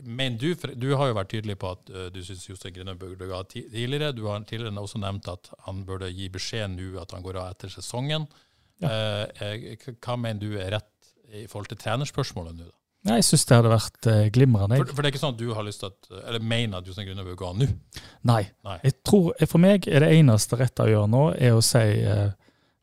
[0.03, 3.27] Men du, du har jo vært tydelig på at uh, du syns Jostein Grine burde
[3.29, 4.13] gå av tidligere.
[4.15, 7.55] Du har tidligere også nevnt at han burde gi beskjed nå at han går av
[7.55, 8.27] etter sesongen.
[8.83, 8.93] Ja.
[9.33, 12.69] Uh, hva mener du er rett i forhold til trenerspørsmålet nå?
[12.69, 12.77] da?
[13.03, 14.79] Nei, Jeg syns det hadde vært uh, glimrende.
[14.79, 16.87] For, for, det er ikke sånn at du har lyst til at, eller mener at
[16.87, 17.67] Jostein Grüner bør gå av nå?
[18.29, 18.41] Nei.
[18.63, 18.77] Nei.
[18.87, 21.83] Jeg tror, For meg er det eneste rette å gjøre nå, er å si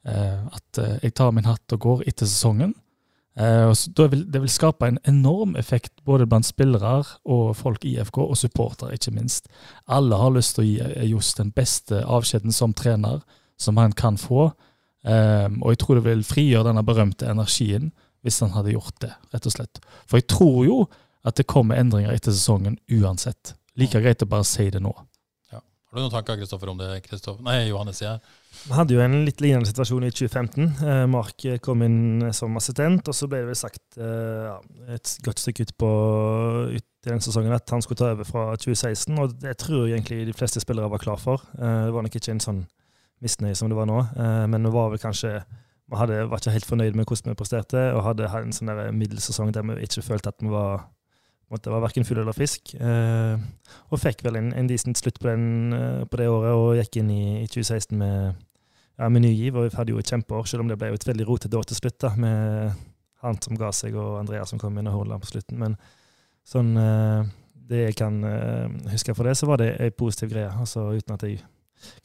[0.00, 2.72] at jeg tar min hatt og går etter sesongen.
[3.38, 7.96] Eh, så, vil, det vil skape en enorm effekt både blant spillere og folk i
[8.02, 9.48] FK, og supportere, ikke minst.
[9.86, 13.22] Alle har lyst til å gi eh, Johs den beste avskjeden som trener
[13.60, 14.50] som han kan få.
[15.00, 17.86] Um, og jeg tror det vil frigjøre denne berømte energien
[18.20, 19.80] hvis han hadde gjort det, rett og slett.
[20.04, 20.76] For jeg tror jo
[21.24, 23.54] at det kommer endringer etter sesongen uansett.
[23.80, 24.92] Like greit å bare si det nå.
[25.90, 27.00] Har du noen tanker Kristoffer, om det?
[27.02, 27.42] Kristoffer?
[27.42, 28.20] Nei, Johannes sier.
[28.62, 30.68] Vi hadde jo en litt lignende situasjon i 2015.
[30.86, 34.52] Eh, Mark kom inn som assistent, og så ble det vel sagt eh,
[34.94, 35.90] et godt stykke ut på
[36.76, 39.18] ut i den sesongen at han skulle ta over fra 2016.
[39.18, 41.42] Og det tror jeg egentlig de fleste spillere var klar for.
[41.58, 42.62] Eh, det var nok ikke en sånn
[43.24, 43.98] misnøye som det var nå,
[44.48, 45.34] men det var vel kanskje
[45.90, 49.66] vi var ikke helt fornøyd med hvordan vi presterte, og hadde en sånn middelsesong der
[49.66, 50.86] vi ikke følte at vi var
[51.50, 52.74] måtte var verken fugl eller fisk.
[52.78, 53.40] Eh,
[53.90, 57.00] og fikk vel en, en decent slutt på, den, eh, på, det året, og gikk
[57.02, 58.38] inn i, i 2016 med,
[59.00, 59.58] ja, med ny giv.
[59.58, 61.80] Og vi hadde jo et kjempeår, selv om det ble et veldig rotete år til
[61.80, 62.86] slutt, da, med
[63.24, 65.60] han som ga seg, og Andreas som kom inn og Hordaland på slutten.
[65.60, 65.76] Men
[66.48, 67.30] sånn eh,
[67.70, 70.50] det jeg kan eh, huske for det, så var det ei positiv greie.
[70.50, 71.42] altså Uten at jeg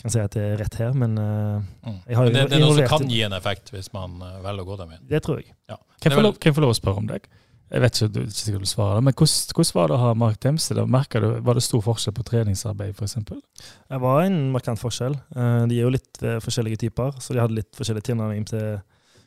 [0.02, 1.60] kan si at det er rett her, men uh,
[2.08, 4.38] jeg har jo det, det er noe som kan gi en effekt hvis man uh,
[4.46, 5.02] velger å gå den veien?
[5.10, 5.50] Det tror jeg.
[5.68, 5.76] Ja.
[6.00, 7.28] Kan jeg få lov, å spørre om deg?
[7.74, 10.42] Jeg vet ikke, du ikke du svarer, men hvordan, hvordan, var det å ha Mark
[10.44, 10.78] Dempsey?
[10.78, 13.18] Du, var det stor forskjell på treningsarbeid, f.eks.?
[13.26, 15.18] Det var en markant forskjell.
[15.34, 18.78] Uh, de er jo litt forskjellige typer, så de hadde litt forskjellig tilnærming til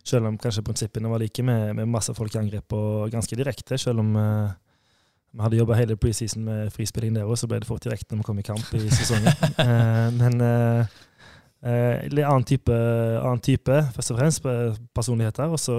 [0.08, 3.76] Selv om kanskje prinsippene var like, med, med masse folk i angrep og ganske direkte.
[3.76, 4.14] Selv om
[5.32, 8.22] vi hadde jobba hele preseason med frispilling der òg, så ble det fort direkte når
[8.22, 9.28] vi kom i kamp i sesongen.
[9.64, 10.96] eh, men eh,
[11.58, 12.74] litt annen type,
[13.18, 14.44] annen type, først og fremst,
[14.94, 15.50] personligheter.
[15.50, 15.76] Og så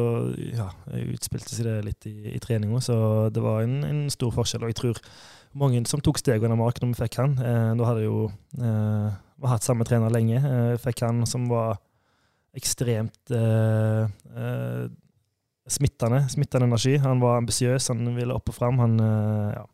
[0.51, 0.67] ja,
[1.07, 2.97] utspilte seg det litt i, i treninga, så
[3.31, 4.65] det var en, en, stor forskjell.
[4.65, 5.01] Og jeg tror
[5.59, 8.25] mange som tok steg under Mark når vi fikk han, eh, da hadde jo
[8.59, 11.79] eh, hatt samme trener lenge, eh, fikk han som var
[12.57, 14.89] ekstremt eh, eh
[15.69, 16.95] smittende, smittende energi.
[16.97, 18.79] Han var ambisiøs, han ville opp og fram.
[18.81, 19.65] Han eh, ja,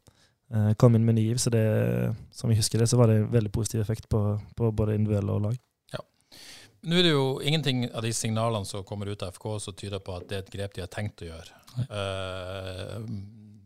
[0.51, 1.61] eh, kom inn med ny giv, så det,
[2.35, 4.19] som vi husker det, så var det en veldig positiv effekt på,
[4.57, 5.55] på både individuelle og lag.
[6.85, 10.01] Nå er det jo ingenting av de signalene som kommer ut av FK som tyder
[10.05, 11.61] på at det er et grep de har tenkt å gjøre.
[11.89, 12.99] Uh,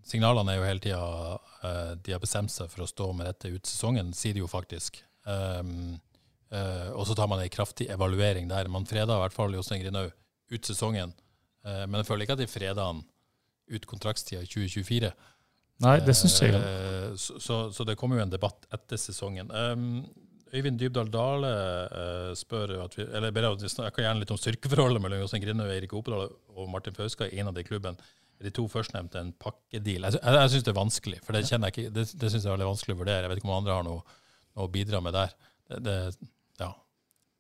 [0.08, 1.02] signalene er jo hele tida
[1.64, 4.48] uh, de har bestemt seg for å stå med dette ut sesongen, sier de jo
[4.50, 5.02] faktisk.
[5.28, 6.00] Um,
[6.54, 8.72] uh, og så tar man ei kraftig evaluering der.
[8.72, 10.16] Man freda i hvert fall Jostein Grinhaug
[10.50, 11.12] ut sesongen.
[11.68, 13.04] uh, men jeg føler ikke at de freda han
[13.70, 15.12] ut kontraktstida i 2024.
[15.84, 16.56] Nei, det syns jeg.
[16.56, 19.52] Uh, så, så, så, det kommer jo en debatt etter sesongen.
[19.52, 20.08] Um,
[20.54, 21.50] Øyvind Dybdahl Dale
[21.94, 25.44] uh, spør at vi, eller ber at vi snakker gjerne litt om styrkeforholdet mellom Jostein
[25.44, 28.00] Grinde, Eirik Opedal og Martin Fauska av de klubben
[28.40, 30.08] De to førstnevnte en pakkedeal.
[30.08, 32.44] Jeg, jeg, jeg syns det er vanskelig, for det kjenner jeg ikke, det, det synes
[32.46, 33.24] jeg er veldig vanskelig å vurdere.
[33.26, 34.20] Jeg vet ikke om andre har noe,
[34.56, 35.34] noe å bidra med der.
[35.70, 35.98] Det, det
[36.62, 36.70] ja,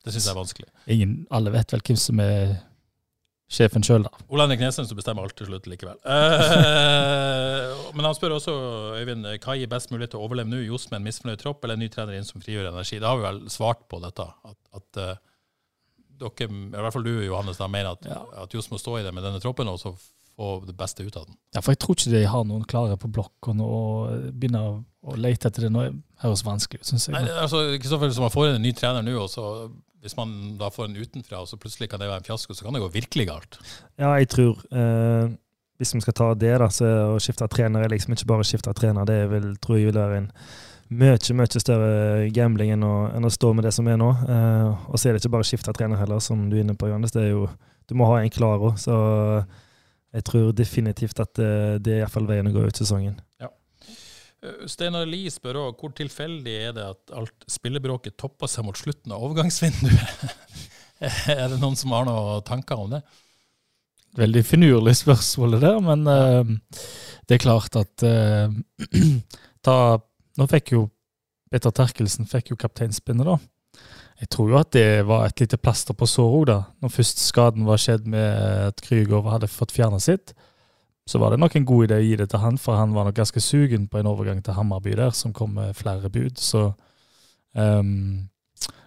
[0.03, 0.67] det syns jeg er vanskelig.
[0.91, 2.57] Ingen, alle vet vel hvem som er
[3.49, 4.11] sjefen sjøl, da.
[4.29, 5.97] Ole Henrik Nesheim som bestemmer alt til slutt likevel.
[6.05, 8.53] Uh, men han spør også,
[8.99, 10.61] Øyvind, hva gir best mulighet til å overleve nå?
[10.67, 13.01] Johs med en misfornøyd tropp eller en ny trener inn som frigjør energi?
[13.01, 14.27] Da har vi vel svart på dette.
[14.45, 15.17] At, at uh,
[16.19, 18.21] dere, i hvert fall du Johannes, da, mener at, ja.
[18.43, 19.95] at Johs må stå i det med denne troppen og så
[20.39, 21.35] få det beste ut av den.
[21.55, 24.63] Ja, for jeg tror ikke de har noen klare på blokk, og begynner begynne
[25.03, 25.85] å lete etter det nå
[26.23, 27.15] høres vanskelig ut, syns jeg.
[27.15, 29.45] Nei, altså, Kristoffer, som har fått en ny trener nå, og så
[30.01, 32.65] hvis man da får en utenfra, og så plutselig kan det være en fiasko, så
[32.65, 33.59] kan det gå virkelig galt.
[33.99, 35.35] Ja, jeg tror eh,
[35.79, 38.47] Hvis vi skal ta det, da, så å skifte trener er liksom ikke bare å
[38.47, 39.07] skifte trener.
[39.07, 40.31] Det vil, tror jeg vil være en
[40.89, 44.09] mye mye større gambling enn å, enn å, stå med det som er nå.
[44.09, 46.75] Eh, og så er det ikke bare å skifte trener heller, som du er inne
[46.75, 47.13] på, Johannes.
[47.15, 47.45] Det er jo,
[47.87, 48.75] du må ha en klar òg.
[48.81, 48.95] Så
[50.15, 51.53] jeg tror definitivt at det,
[51.85, 53.19] det er iallfall veien å gå ut sesongen.
[53.39, 53.51] Ja.
[54.39, 58.77] Eh, Steinar Lie spør òg hvor tilfeldig er det at alt spillebråket topper seg mot
[58.77, 60.37] slutten av overgangsvinduet?
[61.35, 63.03] er det noen som har noen tanker om det?
[64.19, 66.79] Veldig finurlig spørsmål det der, men uh,
[67.29, 68.49] det er klart at uh,
[69.65, 69.75] ta,
[70.39, 70.87] Nå fikk jo
[71.51, 73.37] Petter Terkelsen fikk jo kapteinspinnet, da.
[74.19, 76.57] Jeg tror jo at det var et lite plaster på såret òg, da.
[76.81, 80.33] Når først skaden var skjedd med at Krüger hadde fått fjerna sitt
[81.09, 83.07] så var det nok en god idé å gi det til han, for han var
[83.07, 86.37] nok ganske sugen på en overgang til Hammarby der, som kom med flere bud.
[86.37, 86.67] Så
[87.57, 88.29] um,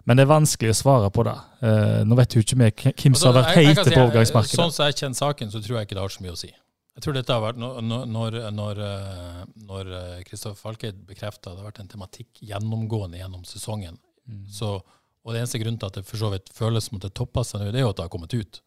[0.07, 1.35] Men det er vanskelig å svare på det.
[1.65, 4.61] Uh, nå vet jo ikke vi hvem som har vært heite si, på overgangsmarkedet.
[4.61, 6.55] Sånn som jeg kjenner saken, så tror jeg ikke det har så mye å si.
[6.93, 8.81] Jeg tror dette har vært, Når, når, når,
[9.67, 9.93] når
[10.29, 13.97] Kristoffer eh, Falkeid bekrefta det har vært en tematikk gjennomgående gjennom sesongen,
[14.29, 14.45] mm.
[14.53, 14.77] så,
[15.25, 17.49] og det eneste grunnen til at det for så vidt føles som at det topper
[17.49, 18.63] seg nå, det er jo at det har kommet ut.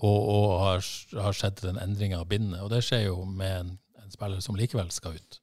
[0.00, 0.88] Og, og har,
[1.26, 2.62] har skjedd den endringa av bindet.
[2.64, 5.40] Og det skjer jo med en, en spiller som likevel skal ut.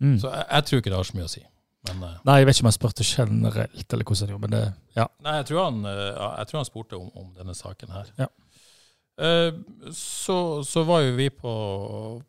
[0.00, 0.18] Mm.
[0.22, 1.44] Så jeg, jeg, tror ikke det har så mye å si.
[1.88, 4.54] Men, uh, Nei, jeg vet ikke om jeg spurte generelt, eller hvordan han gjorde, men
[4.56, 4.64] det,
[4.98, 5.06] ja.
[5.24, 8.12] Nei, jeg tror han, uh, jeg tror han spurte om, om, denne saken her.
[8.18, 8.28] Ja.
[9.18, 10.36] Uh, så,
[10.66, 11.52] så, var jo vi på,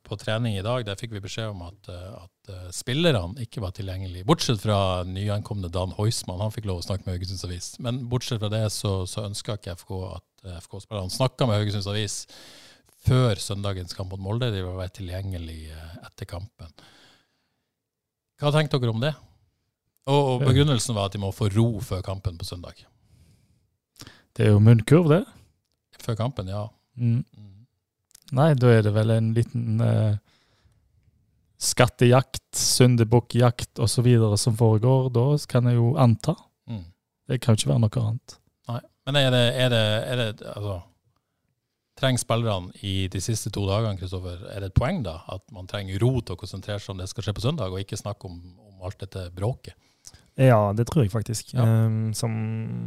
[0.05, 0.85] på, trening i dag.
[0.87, 4.25] Der fikk vi beskjed om at, at spillerne ikke var tilgjengelige.
[4.29, 7.75] Bortsett fra nyankomne Dan Heusmann, han fikk lov å snakke med Haugesunds Avis.
[7.83, 12.21] Men bortsett fra det så, så ønska ikke FK at FK-spillerne snakka med Haugesunds Avis
[13.05, 14.51] før søndagens kamp mot Molde.
[14.53, 16.71] De vil være tilgjengelige etter kampen.
[18.39, 19.13] Hva tenkte dere om det?
[20.09, 22.79] Og, og begrunnelsen var at de må få ro før kampen på søndag.
[24.35, 25.23] Det er jo munnkurv, det.
[25.99, 26.63] Før kampen, ja.
[26.95, 27.21] Mm.
[27.35, 27.65] Mm.
[28.37, 30.17] Nei, da er det vel en liten eh,
[31.59, 34.07] skattejakt, syndebukkjakt osv.
[34.39, 35.09] som foregår.
[35.13, 36.35] Da kan jeg jo anta.
[36.69, 36.85] Mm.
[37.27, 38.38] Det kan jo ikke være noe annet.
[39.09, 40.79] Men er det, er det, er det altså,
[41.99, 45.67] Trenger spillerne i de siste to dagene Kristoffer, er det et poeng da, at man
[45.67, 48.29] trenger ro til å konsentrere seg om det skal skje på søndag, og ikke snakke
[48.29, 48.37] om,
[48.69, 49.75] om alt dette bråket?
[50.39, 51.51] Ja, det tror jeg faktisk.
[51.53, 51.65] Ja.
[51.65, 52.31] Um, som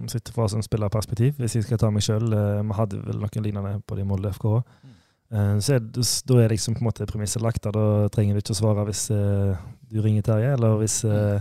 [0.09, 2.33] sitter fra som spillerperspektiv, hvis jeg skal ta meg sjøl.
[2.33, 4.47] Uh, vi hadde vel noen lignende på de Molde FK.
[4.65, 4.95] Mm.
[5.33, 5.87] Uh, så er,
[6.29, 7.65] da er liksom på en måte premisset lagt.
[7.65, 9.57] Da trenger du ikke å svare hvis uh,
[9.89, 11.41] du ringer Terje, eller hvis uh,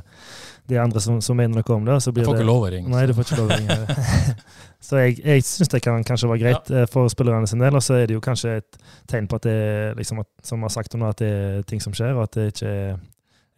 [0.69, 1.97] det er andre som, som mener noe om det.
[2.03, 2.93] Så blir jeg får det, ikke lov å ringe.
[2.93, 3.97] Nei, du får ikke lov å ringe.
[4.87, 6.87] så jeg, jeg syns det kan kanskje være greit ja.
[6.91, 7.75] for spillerne sin del.
[7.75, 9.59] Og så er det jo kanskje et tegn på at det
[9.99, 12.51] liksom, at, som har sagt nå, at det er ting som skjer, og at det
[12.53, 12.99] ikke er,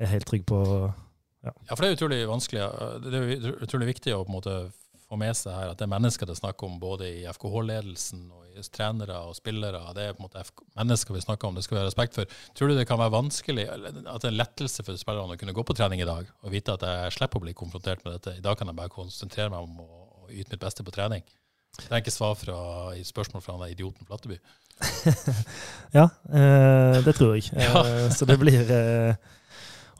[0.01, 0.63] er helt trygg på
[1.43, 1.51] ja.
[1.51, 1.75] ja.
[1.75, 2.69] for det er utrolig vanskelig.
[3.05, 4.57] Det er utrolig viktig å på en måte
[5.13, 8.25] få med seg her at det er mennesker det er snakk om både i FKH-ledelsen
[8.33, 9.81] og i trenere og spillere.
[9.97, 12.17] Det er på en måte FK mennesker vi snakker om, det skal vi ha respekt
[12.17, 12.39] for.
[12.57, 15.55] Tror du det kan være vanskelig, at det er en lettelse for spillerne å kunne
[15.55, 18.37] gå på trening i dag og vite at jeg slipper å bli konfrontert med dette?
[18.37, 19.89] I dag kan jeg bare konsentrere meg om å,
[20.25, 21.25] å yte mitt beste på trening.
[21.73, 22.57] Det er ikke svar fra,
[22.93, 24.37] i spørsmål fra den idioten Flatteby.
[25.97, 27.49] ja, eh, det tror jeg.
[27.57, 29.13] Eh, så det blir eh,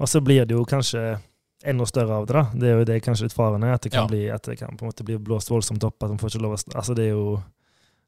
[0.01, 1.17] Og så blir det jo kanskje
[1.63, 2.35] enda større av det.
[2.35, 2.43] da.
[2.53, 4.11] Det er jo det kanskje litt faren er, at det kan, ja.
[4.11, 6.03] bli, at det kan på en måte bli blåst voldsomt opp.
[6.03, 7.37] at man får ikke lov å, altså Det er jo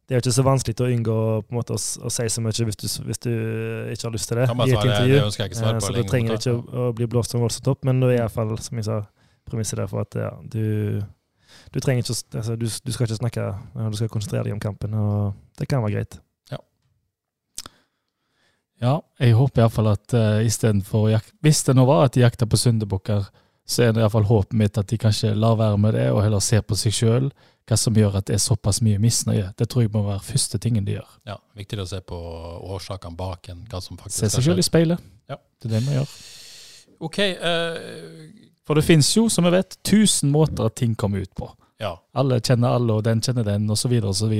[0.05, 2.41] det er jo ikke så vanskelig å unngå på en måte å, å si så
[2.45, 3.31] mye hvis du, hvis du,
[3.89, 4.45] ikke har lyst til det.
[4.45, 5.15] i et intervju.
[5.15, 5.79] Det ønsker jeg ikke svar på.
[5.79, 8.19] Eh, så du trenger ikke å, å, bli blåst så voldsomt opp, men det er
[8.19, 8.99] iallfall, som jeg sa,
[9.49, 11.01] premisset der for at ja, du,
[11.73, 14.93] du trenger ikke altså, du, du, skal ikke snakke, du skal konsentrere deg om kampen,
[14.93, 16.19] og det kan være greit.
[16.53, 16.61] Ja,
[18.85, 21.09] ja jeg håper iallfall at uh, istedenfor
[21.41, 23.25] Hvis det nå var at de jakta på syndebukker,
[23.65, 26.43] så er det iallfall håpet mitt at de kanskje lar være med det, og heller
[26.43, 27.29] ser på seg sjøl.
[27.65, 29.47] Hva som gjør at det er såpass mye misnøye.
[29.57, 31.15] Det tror jeg må være første tingen de gjør.
[31.25, 32.17] Ja, Viktigere å se på
[32.75, 35.01] årsakene bak enn hva som faktisk Se seg sjøl i speilet.
[35.31, 35.39] Ja.
[35.57, 36.13] Det er det vi gjør.
[37.09, 37.19] Ok.
[37.41, 41.49] Uh, For det fins jo, som vi vet, tusen måter at ting kommer ut på.
[41.81, 41.95] Ja.
[42.13, 44.35] Alle kjenner alle, og den kjenner den, osv., osv.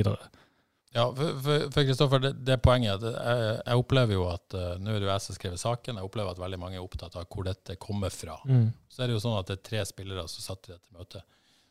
[0.94, 3.14] Ja, for Kristoffer, det, det poenget jeg,
[3.66, 5.98] jeg opplever jo at uh, Nå er det jo jeg som skriver saken.
[5.98, 8.38] Jeg opplever at veldig mange er opptatt av hvor dette kommer fra.
[8.48, 8.70] Mm.
[8.88, 11.26] Så er det jo sånn at det er tre spillere som satt i dette møtet.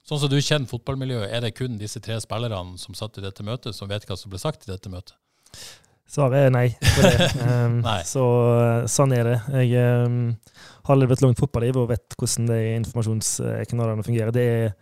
[0.06, 3.46] Sånn som du kjenner fotballmiljøet, er det kun disse tre spillerne som satt i dette
[3.46, 5.18] møtet, som vet hva som ble sagt i dette møtet?
[6.06, 7.30] Svaret er nei på det.
[7.42, 8.02] Um, nei.
[8.06, 9.38] Så uh, sånn er det.
[9.66, 10.20] Jeg um,
[10.86, 14.36] har levd et langt fotballiv og vet hvordan de informasjonskanalene fungerer.
[14.36, 14.76] Det er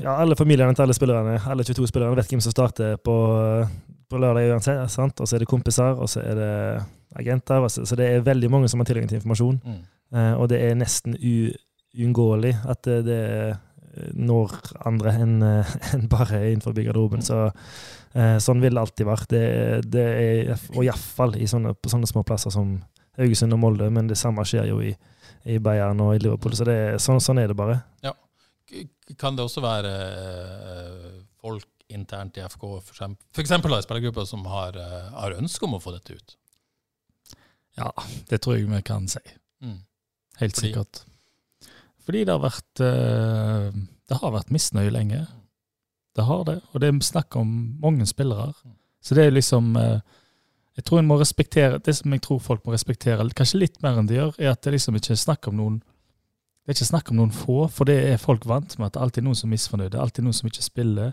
[0.00, 3.14] ja, alle familiene til alle spillerne, alle 22 spillerne vet hvem som starter på,
[4.10, 4.82] på lørdag uansett.
[4.92, 5.20] sant?
[5.20, 6.52] Og så er det kompiser, og så er det
[7.16, 7.68] agenter.
[7.68, 9.60] Så, så, det er veldig mange som har tilgang til informasjon.
[9.64, 9.80] Mm.
[10.16, 13.20] Uh, og det er nesten uunngåelig at det, det,
[14.18, 14.54] når
[14.86, 15.36] andre enn
[15.94, 17.24] en bare innenfor garderoben.
[17.24, 19.30] Så uh, sånn vil det alltid være.
[19.30, 19.44] Det,
[19.90, 22.78] det er, og iallfall på sånne små plasser som
[23.18, 24.94] Haugesund og Molde, men det samme skjer jo i,
[25.44, 26.54] i Bayern og i Liverpool.
[26.56, 27.82] Så det, sånn, sånn er det bare.
[28.04, 28.14] Ja
[29.18, 33.02] kan det også være uh, folk internt i FK, f.eks.
[33.02, 33.44] i
[33.82, 36.36] spillergrupper, som har, uh, har ønske om å få dette ut?
[37.78, 37.90] Ja,
[38.30, 39.22] det tror jeg vi kan si.
[39.64, 39.80] Mm.
[40.40, 40.68] Helt Fordi?
[40.68, 41.02] sikkert.
[42.04, 43.70] Fordi det har vært uh,
[44.08, 45.24] Det har vært misnøye lenge.
[46.16, 46.58] Det har det.
[46.72, 47.50] Og det er snakk om
[47.82, 48.50] mange spillere.
[48.64, 48.78] Mm.
[49.00, 49.76] Så det er liksom
[50.76, 53.96] Jeg tror en må respektere Det som jeg tror folk må respektere, kanskje litt mer
[53.96, 55.78] enn de gjør, er at det liksom ikke er snakk om noen
[56.70, 59.00] det er ikke snakk om noen få, for det er folk vant med at det
[59.02, 59.98] alltid er noen som er misfornøyde.
[59.98, 61.08] Alltid noen som ikke spiller.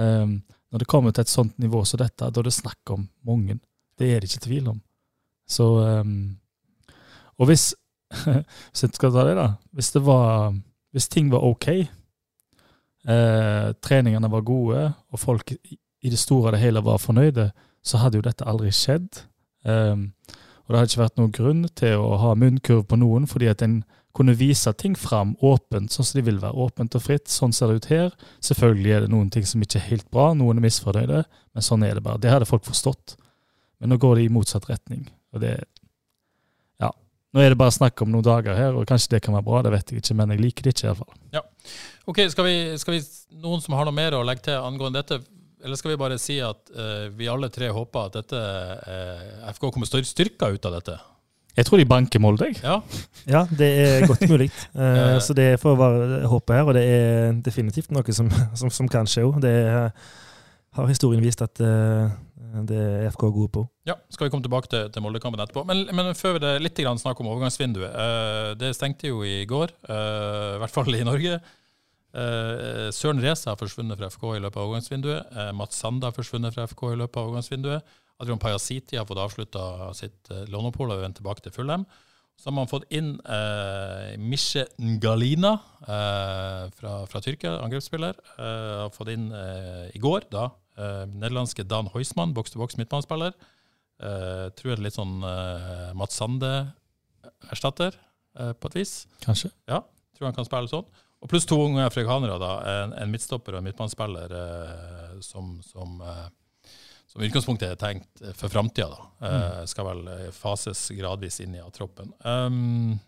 [0.00, 0.38] Um,
[0.72, 3.58] når det kommer til et sånt nivå som dette, da er det snakk om mange.
[4.00, 4.78] Det er det ikke tvil om.
[5.44, 5.66] Så
[6.00, 6.38] um,
[7.36, 7.74] Og hvis
[8.24, 9.50] Hvis jeg skal ta det, da.
[9.76, 10.56] Hvis det var
[10.96, 16.62] Hvis ting var OK, eh, treningene var gode, og folk i det store og det
[16.62, 17.50] hele var fornøyde,
[17.84, 19.20] så hadde jo dette aldri skjedd.
[19.68, 20.14] Um,
[20.64, 23.62] Og det hadde ikke vært noen grunn til å ha munnkurv på noen, fordi at
[23.62, 23.84] en
[24.18, 26.58] kunne vise ting fram åpent, sånn som de vil være.
[26.66, 27.30] Åpent og fritt.
[27.32, 28.12] Sånn ser det ut her.
[28.44, 31.22] Selvfølgelig er det noen ting som ikke er helt bra, noen er misfornøyde,
[31.54, 32.20] men sånn er det bare.
[32.22, 33.16] Det hadde folk forstått.
[33.78, 35.06] Men nå går det i motsatt retning.
[35.32, 35.56] Og det
[36.82, 36.90] Ja.
[37.34, 39.62] Nå er det bare snakk om noen dager her, og kanskje det kan være bra,
[39.62, 41.12] det vet jeg ikke, men jeg liker det ikke iallfall.
[42.08, 43.02] Ok, skal vi, skal vi,
[43.42, 45.20] Noen som har noe mer å legge til angående dette?
[45.62, 49.68] Eller skal vi bare si at uh, vi alle tre håper at dette uh, FK
[49.74, 50.94] kommer styr- styrka ut av dette?
[51.58, 52.60] Jeg tror de banker Molde, jeg.
[52.62, 52.78] Ja,
[53.28, 54.48] Ja, det er godt mulig.
[54.78, 55.18] Eh, Eh.
[55.20, 59.06] så det får være håpet her, og det er definitivt noe som, som, som kan
[59.10, 59.40] skje òg.
[59.42, 59.90] Det er-
[60.78, 62.06] har historien vist at uh,
[62.68, 63.62] det er FK gode på.
[63.88, 63.94] ja.
[64.12, 65.64] Skal vi komme tilbake til, til Moldekampen etterpå.
[65.66, 67.90] Men, men før det litt grann snakk om overgangsvinduet.
[67.90, 71.40] Uh, det stengte jo i går, eh, i hvert fall i Norge.
[72.14, 75.34] Eh, Søren Reza har forsvunnet fra FK i løpet av overgangsvinduet.
[75.58, 77.82] Mats Sande har forsvunnet fra FK i løpet av overgangsvinduet.
[78.18, 81.86] Adrian Pajasiti har fått avslutta sitt uh, låneopphold og vendt tilbake til Fulham.
[82.38, 88.14] Så har man fått inn eh, Mishe Ngalina eh, fra, fra Tyrkia, angrepsspiller.
[88.38, 90.44] Eh, har fått inn eh, i går, da,
[90.78, 93.34] eh, nederlandske Dan Heusmann, boks-til-boks midtbanespiller.
[93.98, 97.98] Eh, tror jeg det er litt sånn eh, Mats Sande-erstatter,
[98.38, 98.94] eh, på et vis.
[99.26, 99.50] Kanskje.
[99.66, 99.82] Ja,
[100.14, 100.86] Tror han kan spille sånn.
[101.18, 102.52] Og pluss to unge afrikanere, da.
[102.70, 106.28] En, en midtstopper og en midtbanespiller eh, som, som, eh,
[107.08, 109.28] som i utgangspunktet er tenkt eh, for framtida, da.
[109.28, 112.12] Eh, skal vel eh, fases gradvis inn i troppen.
[112.24, 112.98] Um,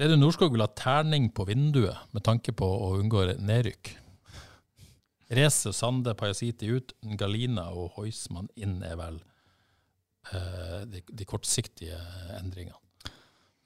[0.00, 3.92] Reidun Norskog vil ha terning på vinduet med tanke på å unngå nedrykk.
[5.32, 9.20] Reze, Sande, Pajasiti ut, Galina og Heusmann inn er vel
[10.34, 11.96] uh, de, de kortsiktige
[12.36, 12.76] endringene.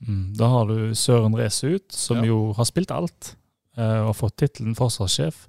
[0.04, 2.28] Mm, da har du Søren Reese ut, som Ja.
[2.28, 3.32] jo har spilt alt,
[3.78, 5.46] uh, og fått tittelen forsvarssjef.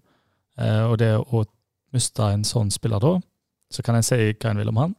[0.58, 1.44] Uh, og det å
[1.94, 3.14] miste en sånn spiller da,
[3.72, 4.96] så kan jeg si hva en vil om han.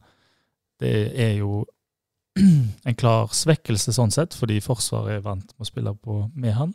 [0.79, 1.65] Det er jo
[2.39, 6.73] en klar svekkelse sånn sett, fordi Forsvaret er vant med å spille på, med han.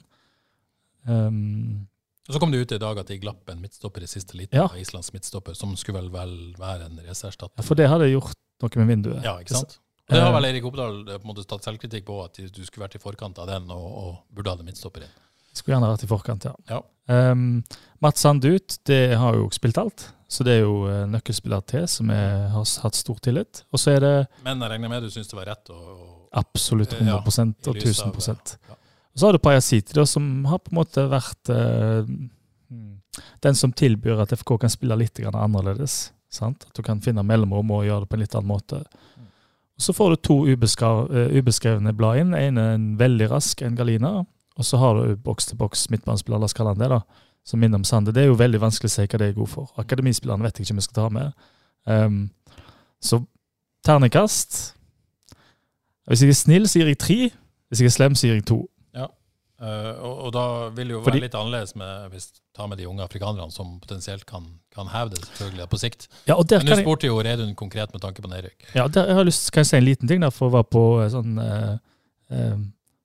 [1.07, 1.87] Um,
[2.29, 4.65] Så kom det ut i dag at de glapp en midtstopper i siste liten Ja.
[4.71, 7.59] av Islands midtstopper, som skulle vel, vel være en reserstatter.
[7.61, 9.25] ja, for det hadde gjort noe med vinduet.
[9.25, 9.79] Ja, ikke sant?
[10.09, 12.35] Og det har Eh, vel Eirik Oppdal eh, på en måte tatt selvkritikk på, at
[12.37, 15.15] du skulle vært i forkant av den og, og burde hatt en midtstopper inn.
[15.55, 16.55] Skulle gjerne vært i forkant, ja.
[16.71, 16.83] Ja.
[17.07, 17.63] Um,
[18.03, 20.09] Mats Sandut det har jo spilt alt.
[20.29, 23.61] Så det er jo eh, nøkkelspiller til som er, har hatt stor tillit.
[23.71, 26.15] Og så er det Men jeg regner med du syns det var rett å, og,
[26.35, 28.79] absolutt 100 ja, 100 i og 1000 av, 1000 ja.
[29.15, 32.17] Og så har du Pajasiti, som har på en måte vært mm,
[33.47, 36.09] den som tilbyr at FK kan spille litt annerledes.
[36.35, 36.67] Sant?
[36.67, 38.81] At du kan finne mellomrom og gjøre det på en litt annen måte.
[39.75, 42.35] Og Så får du to ubeska- eh, ubeskrevne blad inn.
[42.35, 44.25] En er en veldig rask, en Galina.
[44.59, 47.01] Og så har du boks-til-boks midtbanespiller, la oss kalle han det, da,
[47.45, 48.15] som minner om Sande.
[48.15, 49.73] Det er jo veldig vanskelig å si hva det er god for.
[49.83, 51.49] Akademispillerne vet jeg ikke om jeg skal ta med.
[51.85, 52.21] Um,
[53.05, 53.19] så
[53.85, 54.73] ternekast
[56.09, 57.19] Hvis jeg er snill, sier jeg tre.
[57.69, 58.63] Hvis jeg er slem, sier jeg to.
[59.65, 62.79] Eh, og, og da vil det jo Fordi- være litt annerledes med, hvis tar med
[62.79, 66.09] de unge afrikanerne som potensielt kan, kan heve det selvfølgelig på sikt.
[66.27, 68.75] Ja, og der Men du spurte jo Reidun konkret med tanke på nedrykk.
[68.75, 70.69] ja, der, jeg har lyst kan jeg si en liten ting der, for å være
[70.71, 71.79] på eh, sånn uh,
[72.31, 72.57] eh,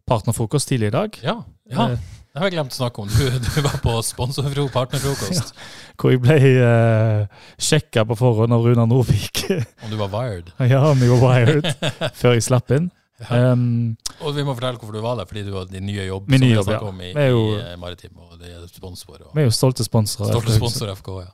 [0.09, 1.19] partnerfrokost tidlig i dag.
[1.23, 1.37] Ja,
[1.71, 1.91] ja.
[1.93, 3.09] Eh, Det har jeg glemt å snakke om.
[3.09, 5.49] Du, du var på sponsorfro partnerfrokost.
[5.99, 7.25] hvor jeg ble uh,
[7.57, 9.41] sjekka på forhånd av Runar Nordvik.
[9.83, 10.51] Om du var wired.
[10.69, 11.65] ja, om jeg var wired
[12.21, 12.91] før jeg slapp inn.
[13.19, 13.49] Ja.
[13.51, 16.29] Um, Og vi må fortelle hvorfor du var der, fordi du har din nye jobb.
[16.31, 16.79] Min som nye jobb, ja.
[16.87, 19.17] om i, Vi er jo- i eh, Maritim, og det er sponsor.
[19.25, 20.31] Og, vi er jo stolte sponsorer.
[20.31, 21.33] stolte sponsorer FK, ja.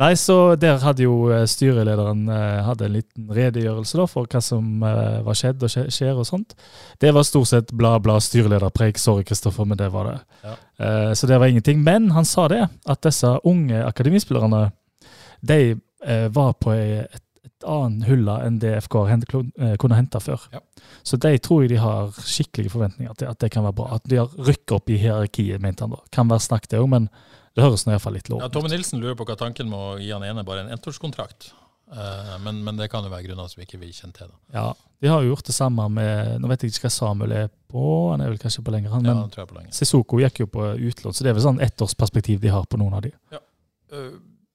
[0.00, 4.40] Nei, så der hadde jo eh, styrelederen eh, hadde en liten redegjørelse da, for hva
[4.42, 6.54] som eh, var skjedd og skjer og sånt.
[7.02, 8.98] Det var stort sett bla, bla styrelederpreik.
[8.98, 10.16] Sorry, Kristoffer, men det var det.
[10.46, 10.54] Ja.
[10.80, 11.84] Eh, så det var ingenting.
[11.84, 14.64] Men han sa det, at disse unge akademispillerne
[15.44, 19.02] de eh, var på et, et annet hylle enn det FK
[19.78, 20.48] kunne hente før.
[20.56, 20.64] Ja.
[21.02, 23.88] Så de tror jeg de har skikkelige forventninger til at det kan være bra.
[23.98, 26.02] At de har rykket opp i hierarkiet, mente han da.
[26.14, 27.08] Kan være snakk det òg, men
[27.56, 29.98] det høres nå iallfall litt Ja, Tommy Tomme Nilsen lurer på hva tanken med å
[30.00, 31.50] gi han ene bare en ettårskontrakt.
[31.92, 34.30] Eh, men, men det kan jo være grunner som ikke vi kjenner til.
[34.30, 34.38] Da.
[34.54, 34.66] Ja,
[35.02, 37.82] de har jo gjort det samme med Nå vet jeg ikke hva Samuel er på,
[38.12, 39.04] han er vel kanskje på lenger, han.
[39.04, 39.74] Ja, Men det tror jeg på lenger.
[39.76, 42.96] Sissoko gikk jo på utlån, så det er vel sånn ettårsperspektiv de har på noen
[42.96, 43.12] av de.
[43.34, 43.42] Ja.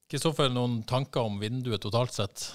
[0.07, 2.47] Kristoffer, noen tanker om vinduet totalt sett?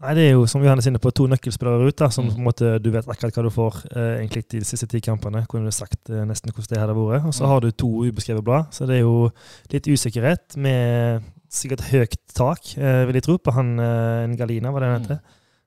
[0.00, 2.30] Nei, Det er jo som Johannes inne på, to nøkkelspillere ut, da, som Mm.
[2.32, 5.00] på en måte du vet akkurat hva du får eh, egentlig i de siste ti
[5.00, 5.46] kampene.
[5.46, 7.26] Kunne du sagt eh, nesten hvordan det hadde vært.
[7.26, 7.48] Og så Mm.
[7.48, 9.30] har du to ubeskrevet blad, så det er jo
[9.70, 14.70] litt usikkerhet med sikkert høyt tak, eh, vil jeg tro, på han eh, en Galina,
[14.72, 15.20] hva det han heter.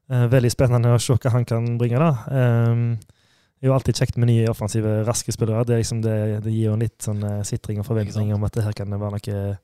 [0.10, 2.12] Eh, veldig spennende å se hva han kan bringe, da.
[2.28, 5.64] Det er jo alltid kjekt med nye offensive, raske spillere.
[5.66, 8.52] Det, liksom det, det gir jo en litt sånn eh, sitring og forventning om at
[8.52, 9.58] det her kan være noe,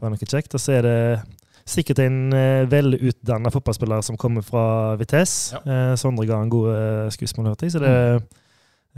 [0.00, 0.52] være noe kjekt.
[0.54, 1.22] Og så er det
[1.68, 5.58] sikkert en uh, velutdanna fotballspiller som kommer fra Vitesse.
[5.66, 7.76] Uh, Sondre ga en god uh, skussmål, hørte jeg.
[7.76, 7.92] Så det,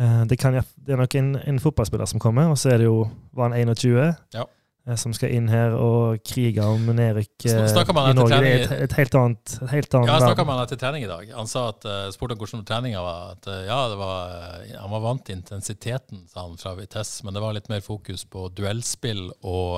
[0.00, 2.88] uh, det, kan, det, er nok en, en, fotballspiller som kommer, og så er det
[2.88, 3.04] jo
[3.36, 4.14] var han 21.
[4.34, 4.46] Ja.
[4.88, 8.28] Eh, som skal inn her og krige om nedrykk eh, i Norge.
[8.30, 10.80] Det er et, et, helt annet, et helt annet Ja, jeg snakka med han etter
[10.80, 11.32] trening i dag.
[11.36, 13.34] Han sa at, uh, spurte om hvordan treninga var.
[13.34, 17.36] At, uh, ja, var, uh, Han var vant til intensiteten sa han, fra Vitesse, men
[17.36, 19.76] det var litt mer fokus på duellspill og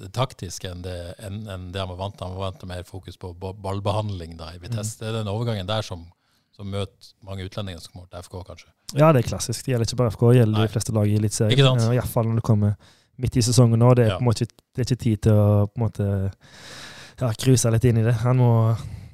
[0.00, 2.28] det taktiske enn det, enn, enn det, han var vant til.
[2.28, 4.98] Han var vant til mer fokus på ballbehandling da, i Vitesse.
[4.98, 5.00] Mm.
[5.00, 6.04] Det er den overgangen der som,
[6.52, 8.68] som møter mange utlendinger som kommer til FK, kanskje.
[8.92, 9.64] Ja, det er klassisk.
[9.64, 10.68] Det gjelder ikke bare FK, det gjelder Nei.
[10.68, 11.80] de fleste lag i Eliteserien.
[11.80, 12.76] Uh, Iallfall når det kommer
[13.20, 13.92] midt i sesongen nå.
[13.98, 14.18] Det er, ja.
[14.18, 16.08] på en måte, det er ikke tid til å på en måte
[17.20, 18.14] ja, cruise litt inn i det.
[18.24, 18.50] Han, må,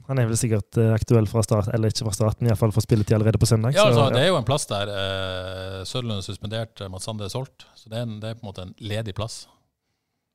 [0.09, 3.19] han er vel sikkert uh, aktuell fra start, eller ikke fra starten, iallfall for spilletid
[3.19, 3.77] allerede på søndag.
[3.77, 4.17] Ja, altså, så, ja.
[4.17, 4.93] Det er jo en plass der.
[4.95, 7.69] Uh, Sørlund er suspendert, Mats Sande er solgt.
[7.79, 9.43] Så det er, en, det er, på en måte en ledig plass.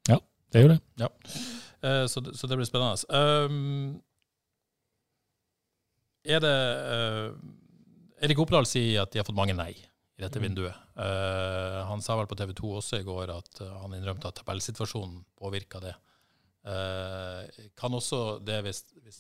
[0.09, 0.22] Ja,
[0.53, 0.82] det er jo det.
[1.01, 1.11] Ja.
[1.86, 3.01] Uh, så, så, det blir spennende.
[3.09, 3.97] Um,
[6.26, 6.55] er det
[6.89, 7.28] uh,
[8.26, 9.74] Erik Oppdal sier at de har fått mange nei
[10.18, 10.43] i dette mm.
[10.47, 10.76] vinduet.
[10.95, 14.38] Uh, han sa vel på TV 2 også i går at uh, han innrømte at
[14.39, 15.95] tabellsituasjonen påvirka det.
[16.66, 17.43] Uh,
[17.78, 19.20] kan også det hvis, hvis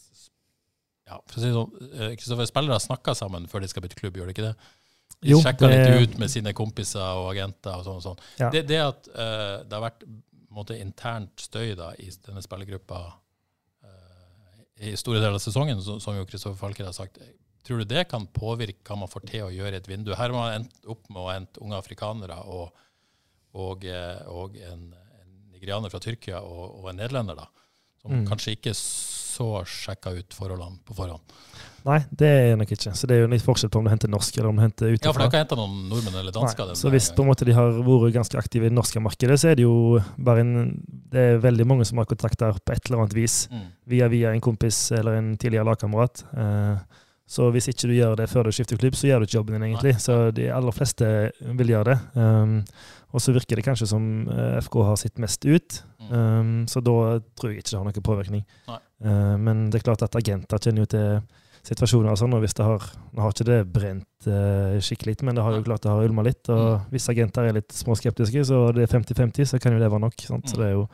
[1.05, 4.31] ja, for å si sånn, Kristoffer, Spillere snakker sammen før de skal bytte klubb, gjør
[4.31, 4.55] de ikke det?
[5.19, 5.81] De jo, sjekker det...
[5.83, 7.99] litt ut med sine kompiser og agenter og sånn.
[7.99, 8.23] og sånn.
[8.39, 8.49] Ja.
[8.55, 10.07] Det, det, at det har vært
[10.55, 13.03] måte, internt støy da, i denne spillergruppa
[14.83, 17.21] i store deler av sesongen, som, som jo Kristoffer Falker har sagt,
[17.65, 20.13] Tror du det kan påvirke hva man får til å gjøre i et vindu?
[20.13, 22.85] Her har man endt opp med å hente unge afrikanere og,
[23.57, 27.47] og, eh, og en, en, nigerianer fra Tyrkia og, og en nederlender, da,
[28.03, 28.25] som mm.
[28.29, 31.33] kanskje ikke så sjekka ut forholdene på forhånd.
[31.85, 32.95] Nei, det er nok ikke.
[32.97, 34.89] Så det er jo litt forskjell på om du henter norsk eller om du henter
[34.89, 35.05] utenfra.
[35.05, 36.71] Ja, for du kan hente noen nordmenn eller dansker.
[36.79, 39.51] så hvis på en måte de har vært ganske aktive i det norske markedet, så
[39.51, 40.55] er det jo bare en
[40.85, 43.35] Det er veldig mange som har kontakter på et eller annet vis.
[43.53, 43.67] Mm.
[43.93, 46.25] Via via en kompis eller en tidligere lagkamerat.
[46.33, 49.39] Eh, så hvis ikke du gjør det før du skifter klubb, så gjør du ikke
[49.39, 49.95] jobben din, egentlig.
[50.01, 51.07] Så de aller fleste
[51.41, 51.95] vil gjøre det.
[52.21, 52.59] Um,
[53.15, 55.79] og så virker det kanskje som uh, FK har sitt mest ut,
[56.11, 58.45] um, så da tror jeg ikke det har noen påvirkning.
[58.69, 61.25] Uh, men det er klart at agenter kjenner jo til
[61.65, 62.83] situasjoner og sånn, og hvis det har
[63.15, 66.27] Nå har ikke det brent uh, skikkelig, men det har jo klart det har ulma
[66.27, 66.43] litt.
[66.53, 66.89] Og mm.
[66.93, 70.27] hvis agenter er litt småskeptiske, så det er 50-50, så kan jo det være nok.
[70.27, 70.51] Sant?
[70.51, 70.61] Så mm.
[70.61, 70.87] det er jo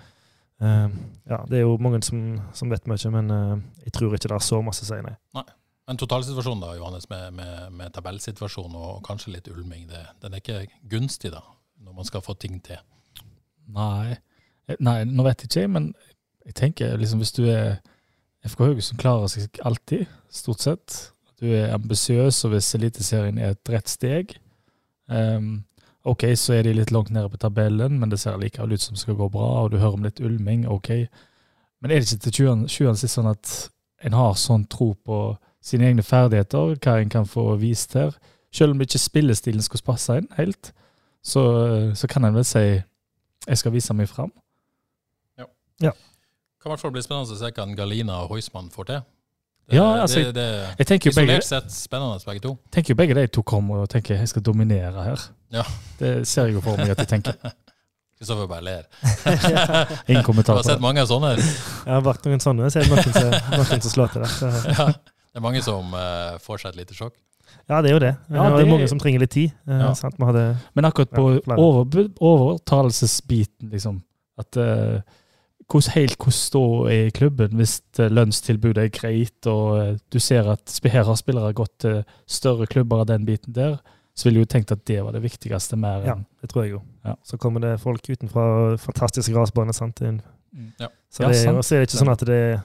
[0.61, 3.31] ja, det er jo mange som, som vet mye, men
[3.81, 5.15] jeg tror ikke det har så masse å si, nei.
[5.33, 5.47] nei.
[5.89, 10.43] Men totalsituasjonen da, Johannes, med, med, med tabellsituasjonen og kanskje litt ulming, det, den er
[10.43, 11.41] ikke gunstig da,
[11.81, 12.79] når man skal få ting til?
[13.75, 14.17] Nei,
[14.69, 15.89] eh, Nei nå vet jeg ikke, men
[16.45, 17.81] jeg tenker liksom hvis du er
[18.47, 20.95] FK Haugesund klarer seg alltid, stort sett.
[21.41, 24.33] Du er ambisiøs og hvis Eliteserien er et rett steg.
[25.11, 25.63] Um,
[26.07, 28.97] ok, så er de litt langt nede på tabellen, men det ser likevel ut som
[28.97, 30.89] det skal gå bra, og du hører om litt ulming, ok.
[31.81, 32.37] Men er det ikke til
[32.69, 32.97] 20.
[33.01, 33.53] sist sånn at
[34.05, 35.21] en har sånn tro på
[35.61, 38.15] sine egne ferdigheter, hva en kan få vist her.
[38.51, 40.73] Selv om ikke spillestilen skulle passe inn helt,
[41.23, 41.43] så,
[41.95, 42.63] så kan en vel si
[43.47, 44.31] jeg skal vise meg fram.
[45.39, 45.47] Ja.
[45.81, 45.93] ja.
[46.61, 49.01] Kan i hvert fall bli spennende å se hva Galina og Heusmann får til.
[49.71, 50.45] Det, ja, altså, det, det,
[50.81, 52.55] jeg tenker jo begge, sett spennende begge to.
[52.73, 55.27] tenker jo begge de to kommer og tenker jeg skal dominere her.
[55.53, 55.63] Ja.
[55.99, 57.37] Det ser jeg jo for meg at de tenker.
[58.21, 58.83] Kristoffer bare ler.
[60.11, 60.53] Ingen kommentar.
[60.53, 61.31] Du har sett mange sånne?
[61.39, 64.51] Jeg har vært noen sånne, så er det noen som, noen som slår til det.
[64.77, 64.89] Ja.
[65.31, 67.15] Det er mange som uh, får seg et lite sjokk.
[67.67, 68.11] Ja, det er jo det.
[68.31, 69.55] Ja, det, er mange som trenger litt tid.
[69.67, 70.11] Uh, ja.
[70.27, 70.43] hadde,
[70.75, 74.01] Men akkurat på ja, over, overtalelsesbiten, liksom
[74.39, 74.99] At uh,
[75.71, 80.79] hvordan, helt hvordan stå er i klubben hvis lønnstilbudet er greit, og du ser at
[80.83, 83.77] her har spillere gått til større klubber av den biten der,
[84.11, 85.79] så ville jeg jo tenkt at det var det viktigste.
[85.79, 86.07] mer enn...
[86.09, 86.81] Ja, det tror jeg jo.
[87.07, 87.15] Ja.
[87.23, 89.73] Så kommer det folk utenfra fantastisk grasbane.
[89.73, 90.01] sant?
[90.01, 90.19] Mm.
[90.79, 90.91] Ja.
[91.09, 92.59] Så, det, ja, så er det ikke sånn at det er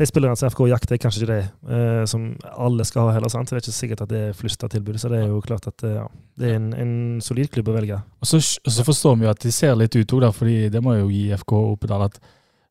[0.00, 3.32] de spillerne som FK jakter, er kanskje ikke det eh, som alle skal ha heller.
[3.32, 3.50] sant?
[3.50, 5.68] Det er ikke sikkert at det er flust av tilbud, så det er jo klart
[5.68, 6.06] at uh, ja,
[6.40, 6.92] det er en, en,
[7.24, 8.00] solid klubb å velge.
[8.20, 10.82] Og så, og så, forstår vi jo at de ser litt ut òg, fordi det
[10.84, 12.20] må jo gi FK Oppedal at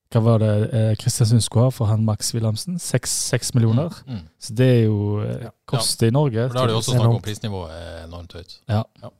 [0.10, 2.80] hva var det eh, Kristiansund skulle ha for han Max Wilhelmsen?
[2.82, 3.94] Seks millioner?
[4.08, 4.24] Mm, mm.
[4.42, 6.10] Så det er jo eh, koster ja.
[6.10, 6.48] i Norge.
[6.48, 7.76] For da har de også snakket om prisnivået
[8.08, 8.58] enormt høyt.
[8.66, 8.82] Ja.
[9.04, 9.12] ja.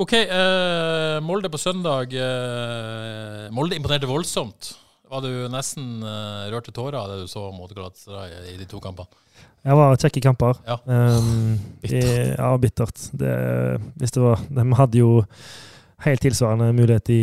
[0.00, 2.16] OK, eh, Molde på søndag.
[2.16, 4.72] Eh, Molde imponerte voldsomt.
[5.08, 8.66] Var du nesten uh, rørt til tårer av det du så mot Galatasaray i de
[8.68, 9.08] to kampene?
[9.64, 10.60] Det var kjekke kamper.
[10.66, 12.04] Ja, um, bittert.
[12.04, 13.06] I, ja, bittert.
[13.20, 13.32] Det,
[14.00, 15.10] hvis det var, de hadde jo
[16.04, 17.22] helt tilsvarende mulighet i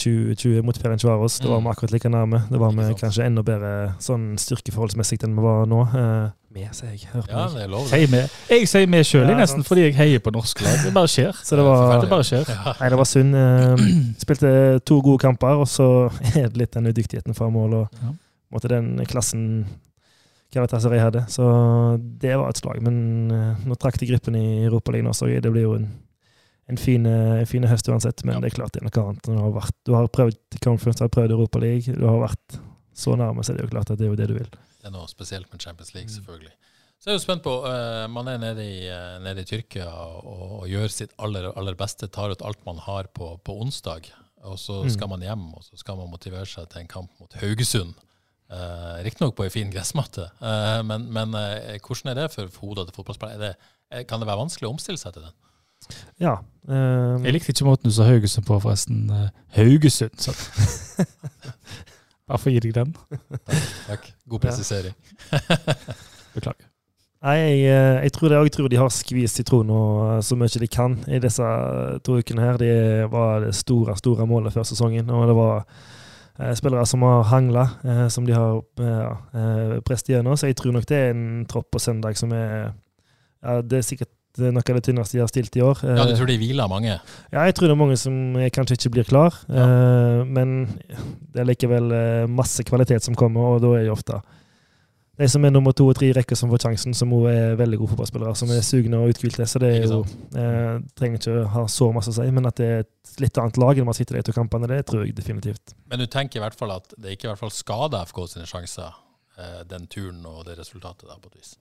[0.00, 1.38] 2020 mot Ferencvaros.
[1.40, 1.70] Det var vi mm.
[1.70, 2.40] akkurat like nærme.
[2.50, 5.82] Det var vi kanskje enda bedre sånn styrkeforholdsmessig enn vi var nå.
[5.92, 7.08] Uh, med, sier jeg.
[7.12, 7.68] Hørte ja, meg.
[7.70, 7.92] lov.
[8.12, 8.34] Med.
[8.48, 10.76] Jeg sier med sjøl, ja, nesten, fordi jeg heier på norsk lag.
[10.86, 11.36] Det bare skjer.
[11.42, 12.44] Så det, var, det bare skjer.
[12.48, 12.76] Ja.
[12.80, 13.36] Nei, det var synd.
[13.36, 13.88] Uh,
[14.22, 14.52] spilte
[14.86, 15.88] to gode kamper, og så
[16.38, 17.82] er det litt den udyktigheten fra mål.
[17.82, 18.14] og
[18.54, 19.66] måtte den klassen
[20.54, 21.24] Galatasaray hadde.
[21.28, 21.44] Så
[22.22, 22.80] det var et slag.
[22.86, 22.96] Men
[23.34, 25.28] uh, nå trakk de gruppen i Europaligaen også.
[25.42, 25.88] Det blir jo en,
[26.68, 28.24] en fin, en fin høst uansett.
[28.24, 28.40] Men Ja.
[28.40, 29.22] det er klart det er noe annet.
[29.28, 31.98] Du har, vært, du har prøvd Conference, du har prøvd Europaligaen.
[32.00, 32.60] Du har vært
[32.94, 34.48] så nærme, så er det jo klart at det er jo det du vil.
[34.80, 35.94] Det er noe spesielt med Champions.
[35.94, 36.52] League, selvfølgelig.
[37.00, 39.88] Så jeg er jo spent på uh, Man er nede i, eh, nede i Tyrkia
[39.90, 42.08] og, og gjør sitt aller, aller beste.
[42.08, 44.08] Tar ut alt man har på, på onsdag.
[44.44, 44.90] Og så Mm.
[44.90, 47.94] skal man hjem og så skal man motivere seg til en kamp mot Haugesund.
[48.52, 52.46] Uh, Riktignok på ei en fin gressmatte, uh, men, men eh, hvordan er det for
[52.60, 53.54] hodet til fotballspillere?
[53.90, 55.32] Er eh, kan det være vanskelig å omstille seg til den?
[56.22, 56.36] Ja.
[56.68, 59.04] eh, Jeg likte ikke måten du sa Haugesund på, forresten.
[59.10, 59.28] Eh,
[59.58, 61.04] Haugesund, sa du.
[62.28, 62.94] Bare for å gi deg den.
[63.88, 64.12] Takk.
[64.28, 64.50] God Ja.
[64.50, 64.94] presisering.
[66.34, 66.70] Beklager.
[67.24, 70.66] Nei, jeg, eh, jeg, tror det, jeg tror de har skvist sitronen så mye de
[70.68, 71.46] kan i disse
[72.04, 72.58] to ukene her.
[72.60, 75.08] Det var det store, store målet før sesongen.
[75.08, 75.62] Og det var
[76.40, 80.36] eh, spillere som har hangla, eh, som de har eh, eh, presset gjennom.
[80.36, 82.72] Så jeg tror nok det er en tropp på søndag som er
[83.44, 85.78] ja, Det er sikkert noe av det tynneste de har stilt i år.
[85.84, 86.98] Ja, Du Eh, tror de hviler mange?
[87.32, 89.34] ja, jeg tror det er mange som eh, kanskje ikke blir klar.
[89.48, 90.24] Ja.
[90.24, 90.66] men
[91.32, 94.20] det er likevel eh, masse kvalitet som kommer, og da er det ofte
[95.16, 97.52] de som er nummer to og tre i rekka som får sjansen, som òg er
[97.54, 99.46] veldig gode fotballspillere, som er sugne og uthvilte.
[99.46, 100.00] Så det er jo
[100.34, 103.56] eh, Trenger ikke ha så masse å si, men at det er et litt annet
[103.62, 105.76] lag enn man sitter i to kampene, det tror jeg definitivt.
[105.86, 108.48] Men du tenker i hvert fall at det ikke i hvert fall skader FK sine
[108.50, 108.90] sjanser,
[109.38, 111.54] eh, den turen og det resultatet der, på et vis?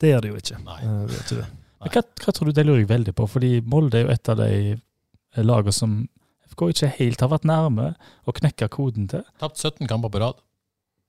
[0.00, 0.62] Det gjør det jo ikke.
[0.64, 0.80] Nei.
[0.80, 1.50] Eh, det gjør ikke det.
[1.92, 3.26] Hva, hva tror du det lurer jeg veldig på?
[3.28, 4.80] Fordi Molde er jo et av de
[5.44, 5.96] lagene som
[6.54, 7.88] FK ikke helt har vært nærme
[8.28, 9.24] å knekke koden til.
[9.42, 10.40] Tapt 17 kamper på rad.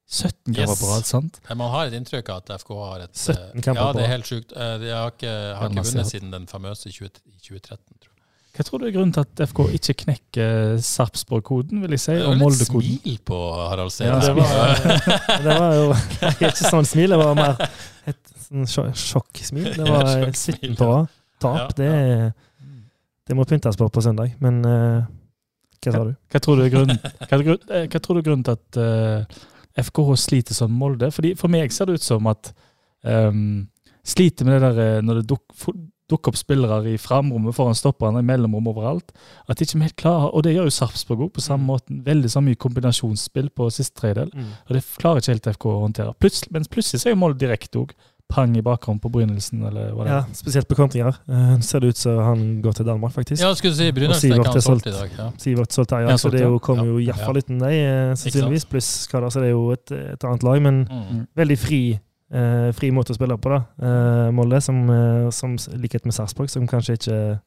[0.09, 0.79] 17 kamper Yes.
[0.81, 1.39] på rad, sant?
[1.49, 4.03] Eh, Man har et inntrykk av at FK har et 17 eh, kamper Ja, det
[4.03, 4.51] er helt sjukt.
[4.55, 8.11] Eh, De har ikke, har ikke vunnet siden den famøse 20, i 2013, tror jeg.
[8.55, 12.21] Hva tror du er grunnen til at FK ikke knekker Sarpsborg-koden, vil jeg si, Det
[12.21, 12.99] og var litt Molde-koden?
[13.01, 14.07] smil på Harald Steen.
[14.07, 14.75] Ja, det var,
[15.43, 15.87] det var jo
[16.31, 17.65] ikke sånn smil, det var mer
[18.13, 19.71] et sånn sjo- sjokksmil.
[19.75, 21.11] Det var Ja, eh, 17 på rad.
[21.43, 21.89] Tap, det,
[23.27, 24.35] det må pyntes på på søndag.
[24.43, 25.03] Men uh,
[25.83, 26.13] hva sa du?
[26.31, 29.41] Hva tror du er grunnen, hva, eh, tror du er grunnen til at uh,
[29.83, 31.11] FKH sliter som Molde?
[31.13, 32.53] Fordi For meg ser det ut som at
[33.03, 33.67] um,
[34.05, 35.75] sliter med det der eh, når det dukker
[36.05, 39.07] dukker opp spillere i framrommet foran stopperne, i mellomrom overalt.
[39.49, 42.03] At de ikke er helt klare, Og det gjør jo Sarpsborg òg, på samme måten.
[42.05, 44.29] Veldig så mye kombinasjonsspill på siste tredel.
[44.69, 46.13] Og det klarer ikke helt FK å håndtere.
[46.21, 47.95] Plutselig, mens plutselig så er jo Molde direkte òg.
[48.29, 50.15] Pang i bakgrunnen på Brynildsen, eller hva det er.
[50.15, 51.13] Ja, spesielt på kontringer.
[51.29, 53.41] Uh, ser det ut som han går til Danmark, faktisk.
[53.43, 54.87] Ja, skulle si Og Brynildsen er ikke han solgt solgt.
[54.89, 55.11] i dag.
[55.19, 55.27] Ja.
[55.37, 57.13] Sivert Solteier, Ja, så det er jo, kommer jo Ja.
[57.13, 58.65] iallfall uten deg, eh, sannsynligvis.
[58.71, 60.61] Pluss skader, så det er jo et, et annet lag.
[60.61, 61.27] Men Mm.
[61.37, 61.99] veldig fri,
[62.33, 63.61] uh, fri måte å spille på, da.
[63.79, 67.39] Uh, Molde, som, uh, som likhet med Sarpsborg, som kanskje ikke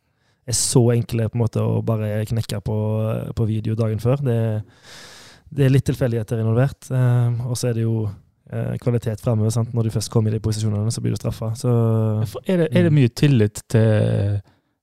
[0.46, 4.16] er så enkle på en måte å bare knekke på, på video dagen før.
[4.22, 4.62] Det,
[5.52, 6.88] det er litt tilfeldigheter involvert.
[6.90, 8.08] Uh, og så er det jo
[8.80, 9.66] kvalitet framover.
[9.72, 11.52] Når du først kommer i de posisjonene, så blir du straffa.
[12.46, 14.40] Er er det mye tillit til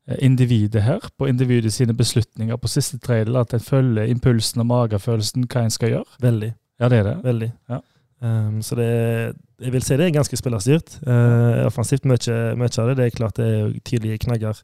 [0.07, 3.39] eh, individet her, på individet sine beslutninger på siste trailer?
[3.39, 6.19] At en følger impulsen og magefølelsen, hva en skal gjøre?
[6.21, 6.53] veldig.
[6.79, 7.17] Ja, det er det.
[7.23, 7.51] Veldig.
[7.69, 7.79] Ja.
[8.21, 10.99] Um, så det Jeg vil si det er ganske spillerstyrt.
[11.07, 12.97] Uh, offensivt mye, mye av det.
[12.97, 14.61] Det er klart det er tydelige knagger.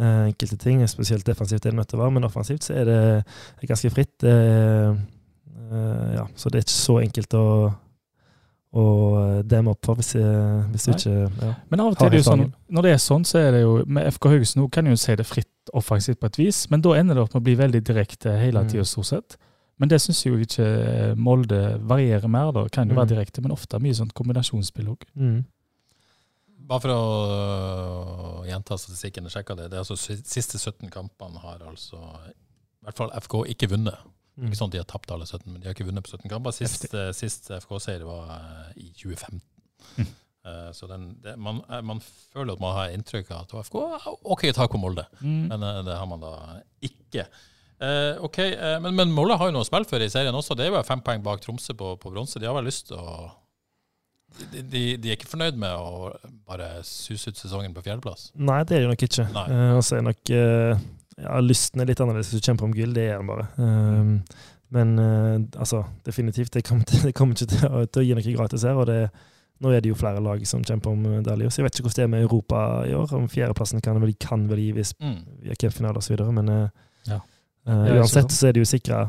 [0.00, 2.84] uh, enkelte ting, spesielt defensivt er det nødt til å være, men offensivt så er
[2.84, 4.24] det ganske fritt.
[4.24, 4.96] Uh,
[6.14, 7.72] ja, så det er ikke så enkelt å
[8.74, 11.54] å det opp for hvis, jeg- hvis du ikke ja.
[11.70, 13.60] Men av og til er det jo sånn, når det er sånn, så er det
[13.62, 16.80] jo Med FK Haugesund nå kan jo si det fritt offensivt på et vis, men
[16.80, 18.68] da ender det opp med å bli veldig direkte hele Mm.
[18.70, 19.36] tida, stort sett.
[19.78, 22.52] Men det syns jo ikke Molde varierer mer.
[22.52, 23.16] da, Kan jo være Mm.
[23.16, 24.98] direkte, men ofte mye sånn kombinasjonsspill òg.
[25.16, 25.44] Mm.
[26.66, 29.70] Bare for å gjenta statistikken, jeg sjekka det.
[29.70, 33.98] Det er altså siste 17 kampene har altså i hvert fall FK ikke vunnet.
[34.38, 34.48] Mm.
[34.48, 36.30] Ikke sånn at de har tapt alle 17, men de har ikke vunnet på 17
[36.32, 36.54] kamper.
[36.56, 39.40] Sist, eh, sist FK-seier var eh, i 2015.
[39.98, 40.06] Mm.
[40.42, 44.16] Uh, Så den, det, man, man føler at man har inntrykk av at FK har
[44.24, 45.44] OK tak på Molde, Mm.
[45.52, 46.32] men uh, det har man da
[46.82, 47.26] ikke.
[47.82, 48.38] Uh, ok,
[48.82, 50.56] Men, men Molde har jo noe å spille for i serien også.
[50.58, 52.40] Det er jo fem poeng bak Tromsø på, på bronse.
[52.42, 53.28] De har vel lyst til å
[54.50, 56.08] de, de, de er ikke fornøyd med å
[56.48, 58.30] bare suse ut sesongen på fjerdeplass.
[58.34, 59.26] Nei, det er de nok ikke.
[59.34, 59.46] Nei.
[59.76, 60.32] Og så er nok
[61.18, 62.94] ja, lysten er litt annerledes hvis du kjemper om gull.
[62.96, 63.46] Det er den bare.
[63.58, 64.16] Um,
[64.72, 66.52] men uh, altså, definitivt.
[66.54, 68.78] Det kommer, til, det kommer ikke til å, til å gi noe gratis her.
[68.80, 69.02] og det
[69.62, 72.00] nå er det jo flere lag som kjemper om medaljer, så jeg vet ikke hvordan
[72.00, 73.12] det er med Europa i år.
[73.14, 75.20] Om fjerdeplassen kan vel, kan vel gi hvis Mm.
[75.46, 76.68] har cupfinale osv., men eh,
[77.06, 77.20] Ja.
[77.62, 79.04] ikke uansett så er det jo sikra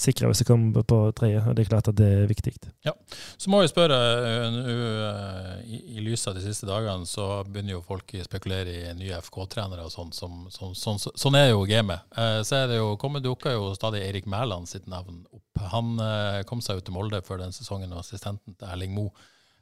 [0.00, 2.52] sikra hvis det kommer på- tredje, og det er klart at det er viktig.
[2.86, 2.92] Ja.
[3.38, 7.76] Så må vi spørre, øh, øh, i, i lys av de siste dagene, så begynner
[7.76, 10.12] jo folk å spekulere i nye FK-trenere og sånn.
[10.16, 12.06] Sånn, er jo gamet.
[12.16, 15.42] Eh, så er det jo, kommer dukker jo stadig Erik Mæland sitt navn opp.
[15.72, 19.10] Han eh, kom seg ut til Molde før den sesongen, og assistenten til Erling Moe.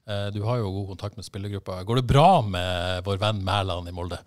[0.04, 1.78] Eh, du har jo god kontakt med spillergruppa.
[1.84, 4.18] Går det bra med vår venn Mæland i Molde?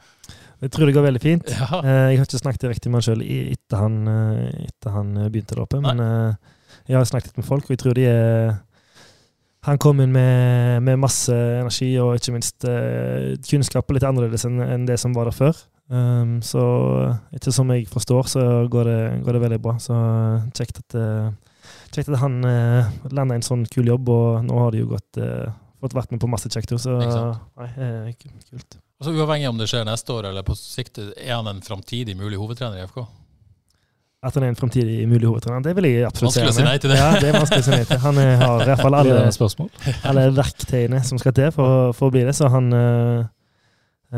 [0.61, 1.51] Jeg tror det går veldig fint.
[1.53, 1.81] Ja.
[1.83, 3.97] Eh, Jeg har ikke snakket direkte med han sjøl etter, han,
[4.65, 6.55] etter han eh, begynte der oppe, men eh,
[6.89, 8.55] jeg har snakket litt med folk, og jeg tror de er
[9.67, 14.61] Han kom inn med, med masse energi og ikke minst eh, kunnskap litt annerledes enn
[14.63, 15.57] en det som var der før.
[15.89, 16.61] Um, så
[17.35, 19.75] etter som jeg forstår, så går det, går det veldig bra.
[19.79, 19.95] Så
[20.55, 21.29] kjekt at, uh,
[21.95, 25.19] kjekt at han uh, landa en sånn kul jobb, og nå har det jo gått,
[25.23, 25.47] eh,
[25.81, 26.73] fått vært med på masse kjekt.
[26.81, 27.69] Så nei,
[28.13, 28.79] ikke, kult.
[28.97, 32.39] Altså Uavhengig om det skjer neste år eller på sikt, er han en framtidig mulig
[32.41, 33.03] hovedtrener i FK?
[34.25, 36.77] At han er en fremtidig mulig hovedtrener, det vil jeg absolutt Vanskelig å si nei
[36.81, 36.97] til det.
[36.97, 37.99] Ja, det er vanskelig å si nei til.
[38.01, 39.17] Han er, har i hvert fall alle,
[40.09, 42.33] alle verktøyene som skal til for, for å bli det.
[42.33, 43.27] Så han øh,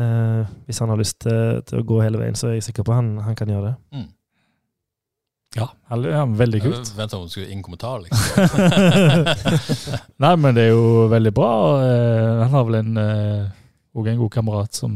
[0.00, 2.88] øh, Hvis han har lyst til, til å gå hele veien, så er jeg sikker
[2.88, 3.74] på han, han kan gjøre det.
[4.00, 4.08] Mm.
[5.56, 6.90] Ja, eller- ja, veldig kult.
[6.96, 8.18] Venta om det skulle inn kommentar, liksom.
[10.22, 11.52] Nei, men det er jo veldig bra.
[11.82, 13.48] Eh, Han har vel en, eh,
[14.06, 14.94] en god kamerat som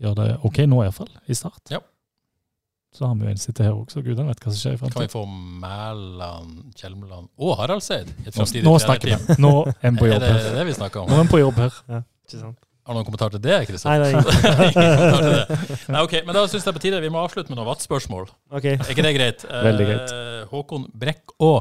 [0.00, 1.10] gjør det ok nå, iallfall.
[1.28, 1.60] I start.
[1.70, 1.82] Ja.
[2.92, 4.80] Så har vi jo en sitter her også, så gudene vet hva som skjer i
[4.80, 4.96] fremtiden.
[4.96, 5.22] Kan vi få
[5.62, 9.36] Mæland, Kjelmeland og Haraldseid Nå, nå snakker vi.
[9.40, 10.50] Nå er vi på Er jobb det her.
[10.58, 11.08] det vi snakker om?
[11.08, 11.78] Nå er vi på jobb her.
[12.26, 12.58] Ikke sant?
[12.82, 14.00] Har du noen kommentar til det, Kristian?
[14.02, 14.12] Nei, nei.
[14.18, 15.58] Ingen kommentar til det.
[15.94, 18.24] Nei, ok, men da syns jeg på tide vi må avslutte med noen vattspørsmål.
[18.50, 18.64] Ok.
[18.74, 19.44] Er ikke det greit?
[19.46, 20.14] Eh, Veldig greit.
[20.50, 21.52] Håkon Brekkå.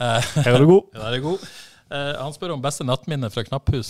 [0.00, 0.90] Eh, Her er du god.
[1.00, 1.46] der er god.
[1.86, 3.88] Uh, han spør om beste nattminne fra knapphus.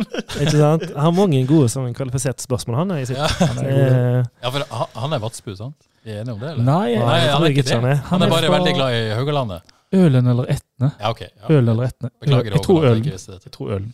[0.00, 0.86] Ikke sant?
[0.96, 2.94] Han har mange gode som kvalifiserte spørsmål, han.
[2.96, 3.18] er i sitt.
[3.20, 3.26] Ja.
[3.50, 3.82] han er,
[4.24, 5.76] uh, Ja, for han- han er Vadsbu, sant?
[6.08, 6.64] Vi er enige om det, eller?
[6.64, 7.76] Nei, Nei, Nei, han er ikke det.
[7.76, 8.00] han er.
[8.08, 9.70] Han er bare fra- veldig glad i Haugalandet.
[9.94, 10.90] ølen eller etne?
[10.98, 11.20] Ja, ok.
[11.28, 11.50] Ja.
[11.52, 12.10] Ølen eller etne?
[12.24, 13.12] Beklager, Jeg tror jeg ølen.
[13.12, 13.46] visste dette.
[13.52, 13.92] Jeg tror ølen.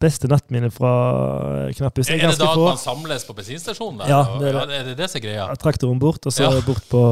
[0.00, 0.92] Beste nattminne fra
[1.76, 2.08] Knapphus.
[2.10, 4.06] Er Jeg det da at man samles på bensinstasjonen?
[4.08, 4.64] Ja, det er det.
[4.74, 5.46] Ja, er det det som er greia?
[5.60, 6.60] Traktoren bort, og så Ja.
[6.66, 7.02] bort på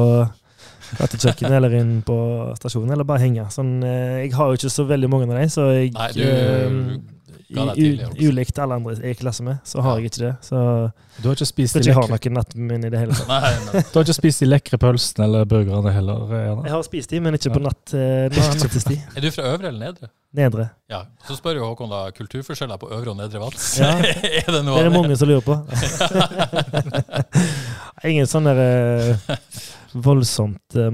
[0.99, 2.15] gatekjøkkenet eller inn på
[2.59, 3.47] stasjonen, eller bare henge.
[3.53, 6.21] Sånn, eh, jeg har jo ikke så veldig mange av dem, så jeg Nei, du
[6.21, 6.97] eh,
[7.49, 8.27] i-.
[8.27, 10.01] Ulikt alle andre jeg er i klasse med, så har Ja.
[10.01, 10.31] jeg ikke det.
[10.41, 10.57] Så
[11.21, 12.11] Du har ikke spist de jeg ikke har lekre,
[12.85, 13.27] i det hele tatt.
[13.33, 13.81] Nei, nei.
[13.91, 16.25] du har ikke spist de lekre pølsene eller burgerne heller?
[16.31, 16.63] Gjerne.
[16.65, 18.99] Jeg har spist de, men ikke på natt, eh, na- nattestid.
[19.15, 20.09] Er du fra øvre eller nedre?
[20.35, 20.69] Nedre.
[20.91, 21.03] Ja.
[21.27, 23.77] Så spør jo Håkon da kulturforskjeller på øvre og nedre Vats.
[23.79, 23.93] Ja.
[24.41, 25.55] er det noe Det er det mange som lurer på.
[28.05, 29.37] Ingen sånn der eh,
[29.95, 30.93] voldsomt markant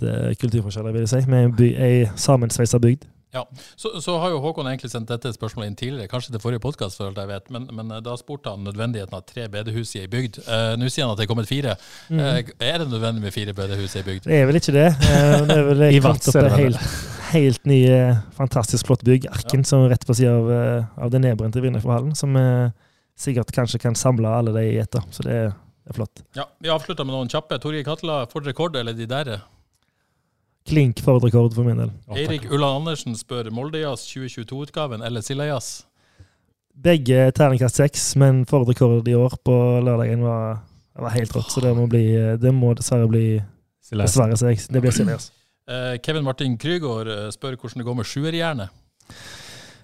[0.00, 1.20] markante kulturforskjeller, vil jeg si.
[1.30, 3.04] Med en by- ei sammensveisa bygd.
[3.76, 7.02] Så, så har jo Håkon egentlig sendt dette spørsmålet inn tidligere, kanskje til forrige podkast,
[7.52, 10.40] men, men eh, da spurte han nødvendigheten av tre bedehus i ei bygd.
[10.46, 11.74] Eh, Nå sier han at det er kommet fire.
[12.08, 12.22] Mm.
[12.24, 14.28] Eh, er det nødvendig med fire bedehus i ei bygd?
[14.30, 14.86] Det er vel ikke det.
[14.88, 16.88] Eh, Det er vel I kommet opp et helt,
[17.34, 17.78] helt ny,
[18.38, 19.28] fantastisk flott bygg.
[19.34, 22.16] Arken, som er rett på sida av, eh, av det nedbrente Vinnerforhallen.
[22.16, 22.72] Som eh,
[23.18, 24.96] sikkert kanskje kan samle alle de i ett.
[25.12, 25.52] Så det er,
[25.84, 26.24] det er flott.
[26.38, 27.60] Ja, Vi avslutter med noen kjappe.
[27.60, 29.36] Torgeir Katla, Ford rekord eller de der?
[30.68, 31.92] Klink Ford-rekord for min del.
[32.14, 35.84] Eirik Ulland Andersen spør Moldejazz 2022-utgaven eller Sildajazz?
[36.78, 39.56] Begge terningkast seks, men Ford-rekord i år på
[39.86, 40.60] lørdagen var,
[40.98, 41.50] var helt rått.
[41.50, 42.04] Så det må, bli,
[42.38, 43.24] det må dessverre bli
[43.88, 44.68] Dessverre, seks.
[44.68, 45.32] det blir Sildajazz.
[45.68, 48.70] Uh, Kevin Martin Krygård eh, spør hvordan det går med sjuerjernet.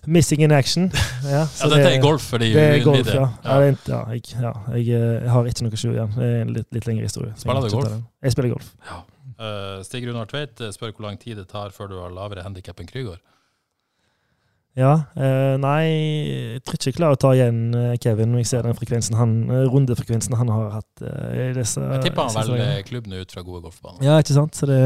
[0.07, 0.91] Missing in action.
[1.24, 3.16] Ja, Ja, så dette er golf for de Det er golf, uinnvidde.
[3.16, 3.28] ja.
[3.45, 3.59] ja.
[3.61, 6.14] det er ja, jeg, ja jeg, eh, jeg har ikke noe sju igjen.
[6.16, 7.32] Det er en litt, litt lengre historie.
[7.41, 7.99] Spiller du golf?
[8.24, 8.72] Jeg spiller golf.
[9.39, 12.45] Eh, Stig Runar Tveit eh, spør hvor lang tid det tar før du har lavere
[12.47, 13.22] handikap enn Krygård.
[14.74, 17.59] Ja, Uh, nei, jeg tror ikke jeg klarer å ta igjen
[18.03, 19.35] Kevin når jeg ser den frekvensen han,
[19.70, 20.91] rundefrekvensen han har hatt.
[20.99, 24.03] Uh, i disse, Jeg tipper han velger klubben ut fra gode golfbaner.
[24.03, 24.59] Ja, ikke sant?
[24.59, 24.80] Så, det,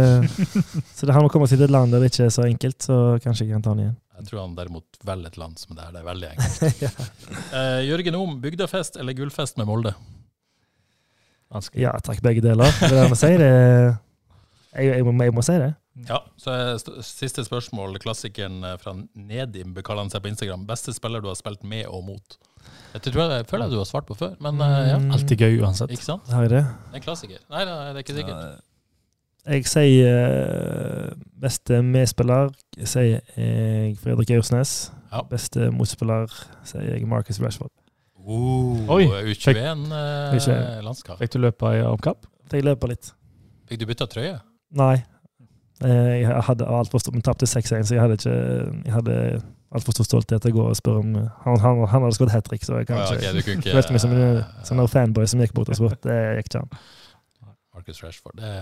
[0.98, 2.76] så det, han må komme seg til et land der det ikke er så enkelt,
[2.84, 3.96] så kanskje jeg kan ta han igjen.
[4.18, 5.94] Jeg tror han derimot velger et land som det er.
[5.96, 6.84] Det er veldig enkelt.
[6.84, 6.92] ja.
[7.54, 9.94] uh, Jørgen Om, bygdafest eller gullfest med Molde?
[11.80, 12.68] ja, takk begge deler.
[12.76, 13.32] Det er det jeg må si.
[13.40, 13.52] Det,
[14.74, 15.72] jeg, jeg, må, jeg må si det.
[16.06, 16.52] Ja, så
[17.02, 17.96] Siste spørsmål.
[18.02, 20.66] Klassikeren eh, fra Nedim kaller han seg på Instagram.
[20.68, 22.38] Beste spiller du har spilt med og mot?
[22.94, 24.98] Jeg, tror jeg, jeg føler jeg du har svart på før, men eh, ja.
[25.02, 25.92] Mm, Alltid gøy uansett.
[25.94, 26.28] Ikke sant?
[26.30, 26.64] Har jeg det?
[26.94, 27.42] En klassiker.
[27.50, 28.64] Nei, det er ikke sikkert.
[29.48, 32.50] Jeg sier eh, beste medspiller
[32.84, 34.72] sier jeg Fredrik Aursnes.
[35.08, 35.22] Ja.
[35.30, 36.28] Beste motspiller
[36.68, 37.72] sier jeg Marcus Rashford.
[38.28, 39.54] Oh, Oi, U21 Ikke-
[40.52, 41.16] eh, landskap.
[41.22, 42.26] Fikk du løpe i omkapp?
[42.52, 43.14] Fikk løper litt.
[43.70, 44.34] Fikk du bytta trøye?
[44.76, 44.96] Nei.
[45.84, 48.34] Eh, Jeg hadde altfor stor, men tapte 6-1, så jeg hadde ikke
[48.84, 49.14] Jeg hadde
[49.72, 52.34] altfor stor stolthet til å gå og spørre om eh, Han, han, han hadde skåret
[52.34, 55.40] hat trick, så jeg kan ja, ikke ikke følte meg som en sånn fanboy som
[55.44, 56.08] gikk bort og spurte.
[56.08, 56.78] Det gikk ikke an.
[57.78, 58.40] Marcus Rashford.
[58.42, 58.52] Det,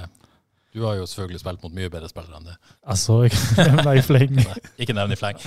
[0.77, 2.57] du har jo selvfølgelig spilt mot mye bedre spillere enn det.
[2.85, 4.41] Altså, ikke nevner i fleng.
[4.77, 5.41] Ikke nevn i fleng.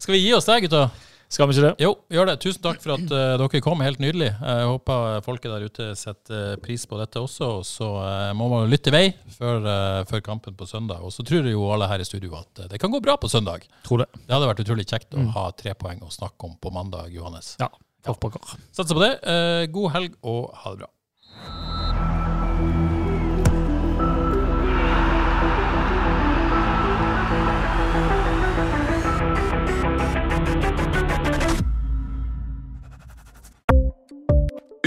[0.00, 0.86] Skal vi gi oss der, gutta?
[1.30, 1.84] Skal vi ikke det?
[1.84, 2.34] Jo, gjør det.
[2.42, 3.82] Tusen takk for at uh, dere kom.
[3.86, 4.32] Helt nydelig.
[4.34, 7.50] Jeg håper folket der ute setter pris på dette også.
[7.60, 9.04] Og så uh, må man lytte i vei
[9.36, 11.04] før, uh, før, kampen på søndag.
[11.06, 13.62] Og så tror jo alle her i studio at det kan gå bra på søndag.
[13.86, 14.10] Tror det.
[14.24, 15.32] Det hadde vært utrolig kjekt å mm.
[15.38, 17.54] ha tre poeng å snakke om på mandag, Johannes.
[17.62, 17.70] Ja,
[18.08, 18.16] ja.
[18.74, 19.12] Satser på det.
[19.70, 20.94] god helg og ha det bra.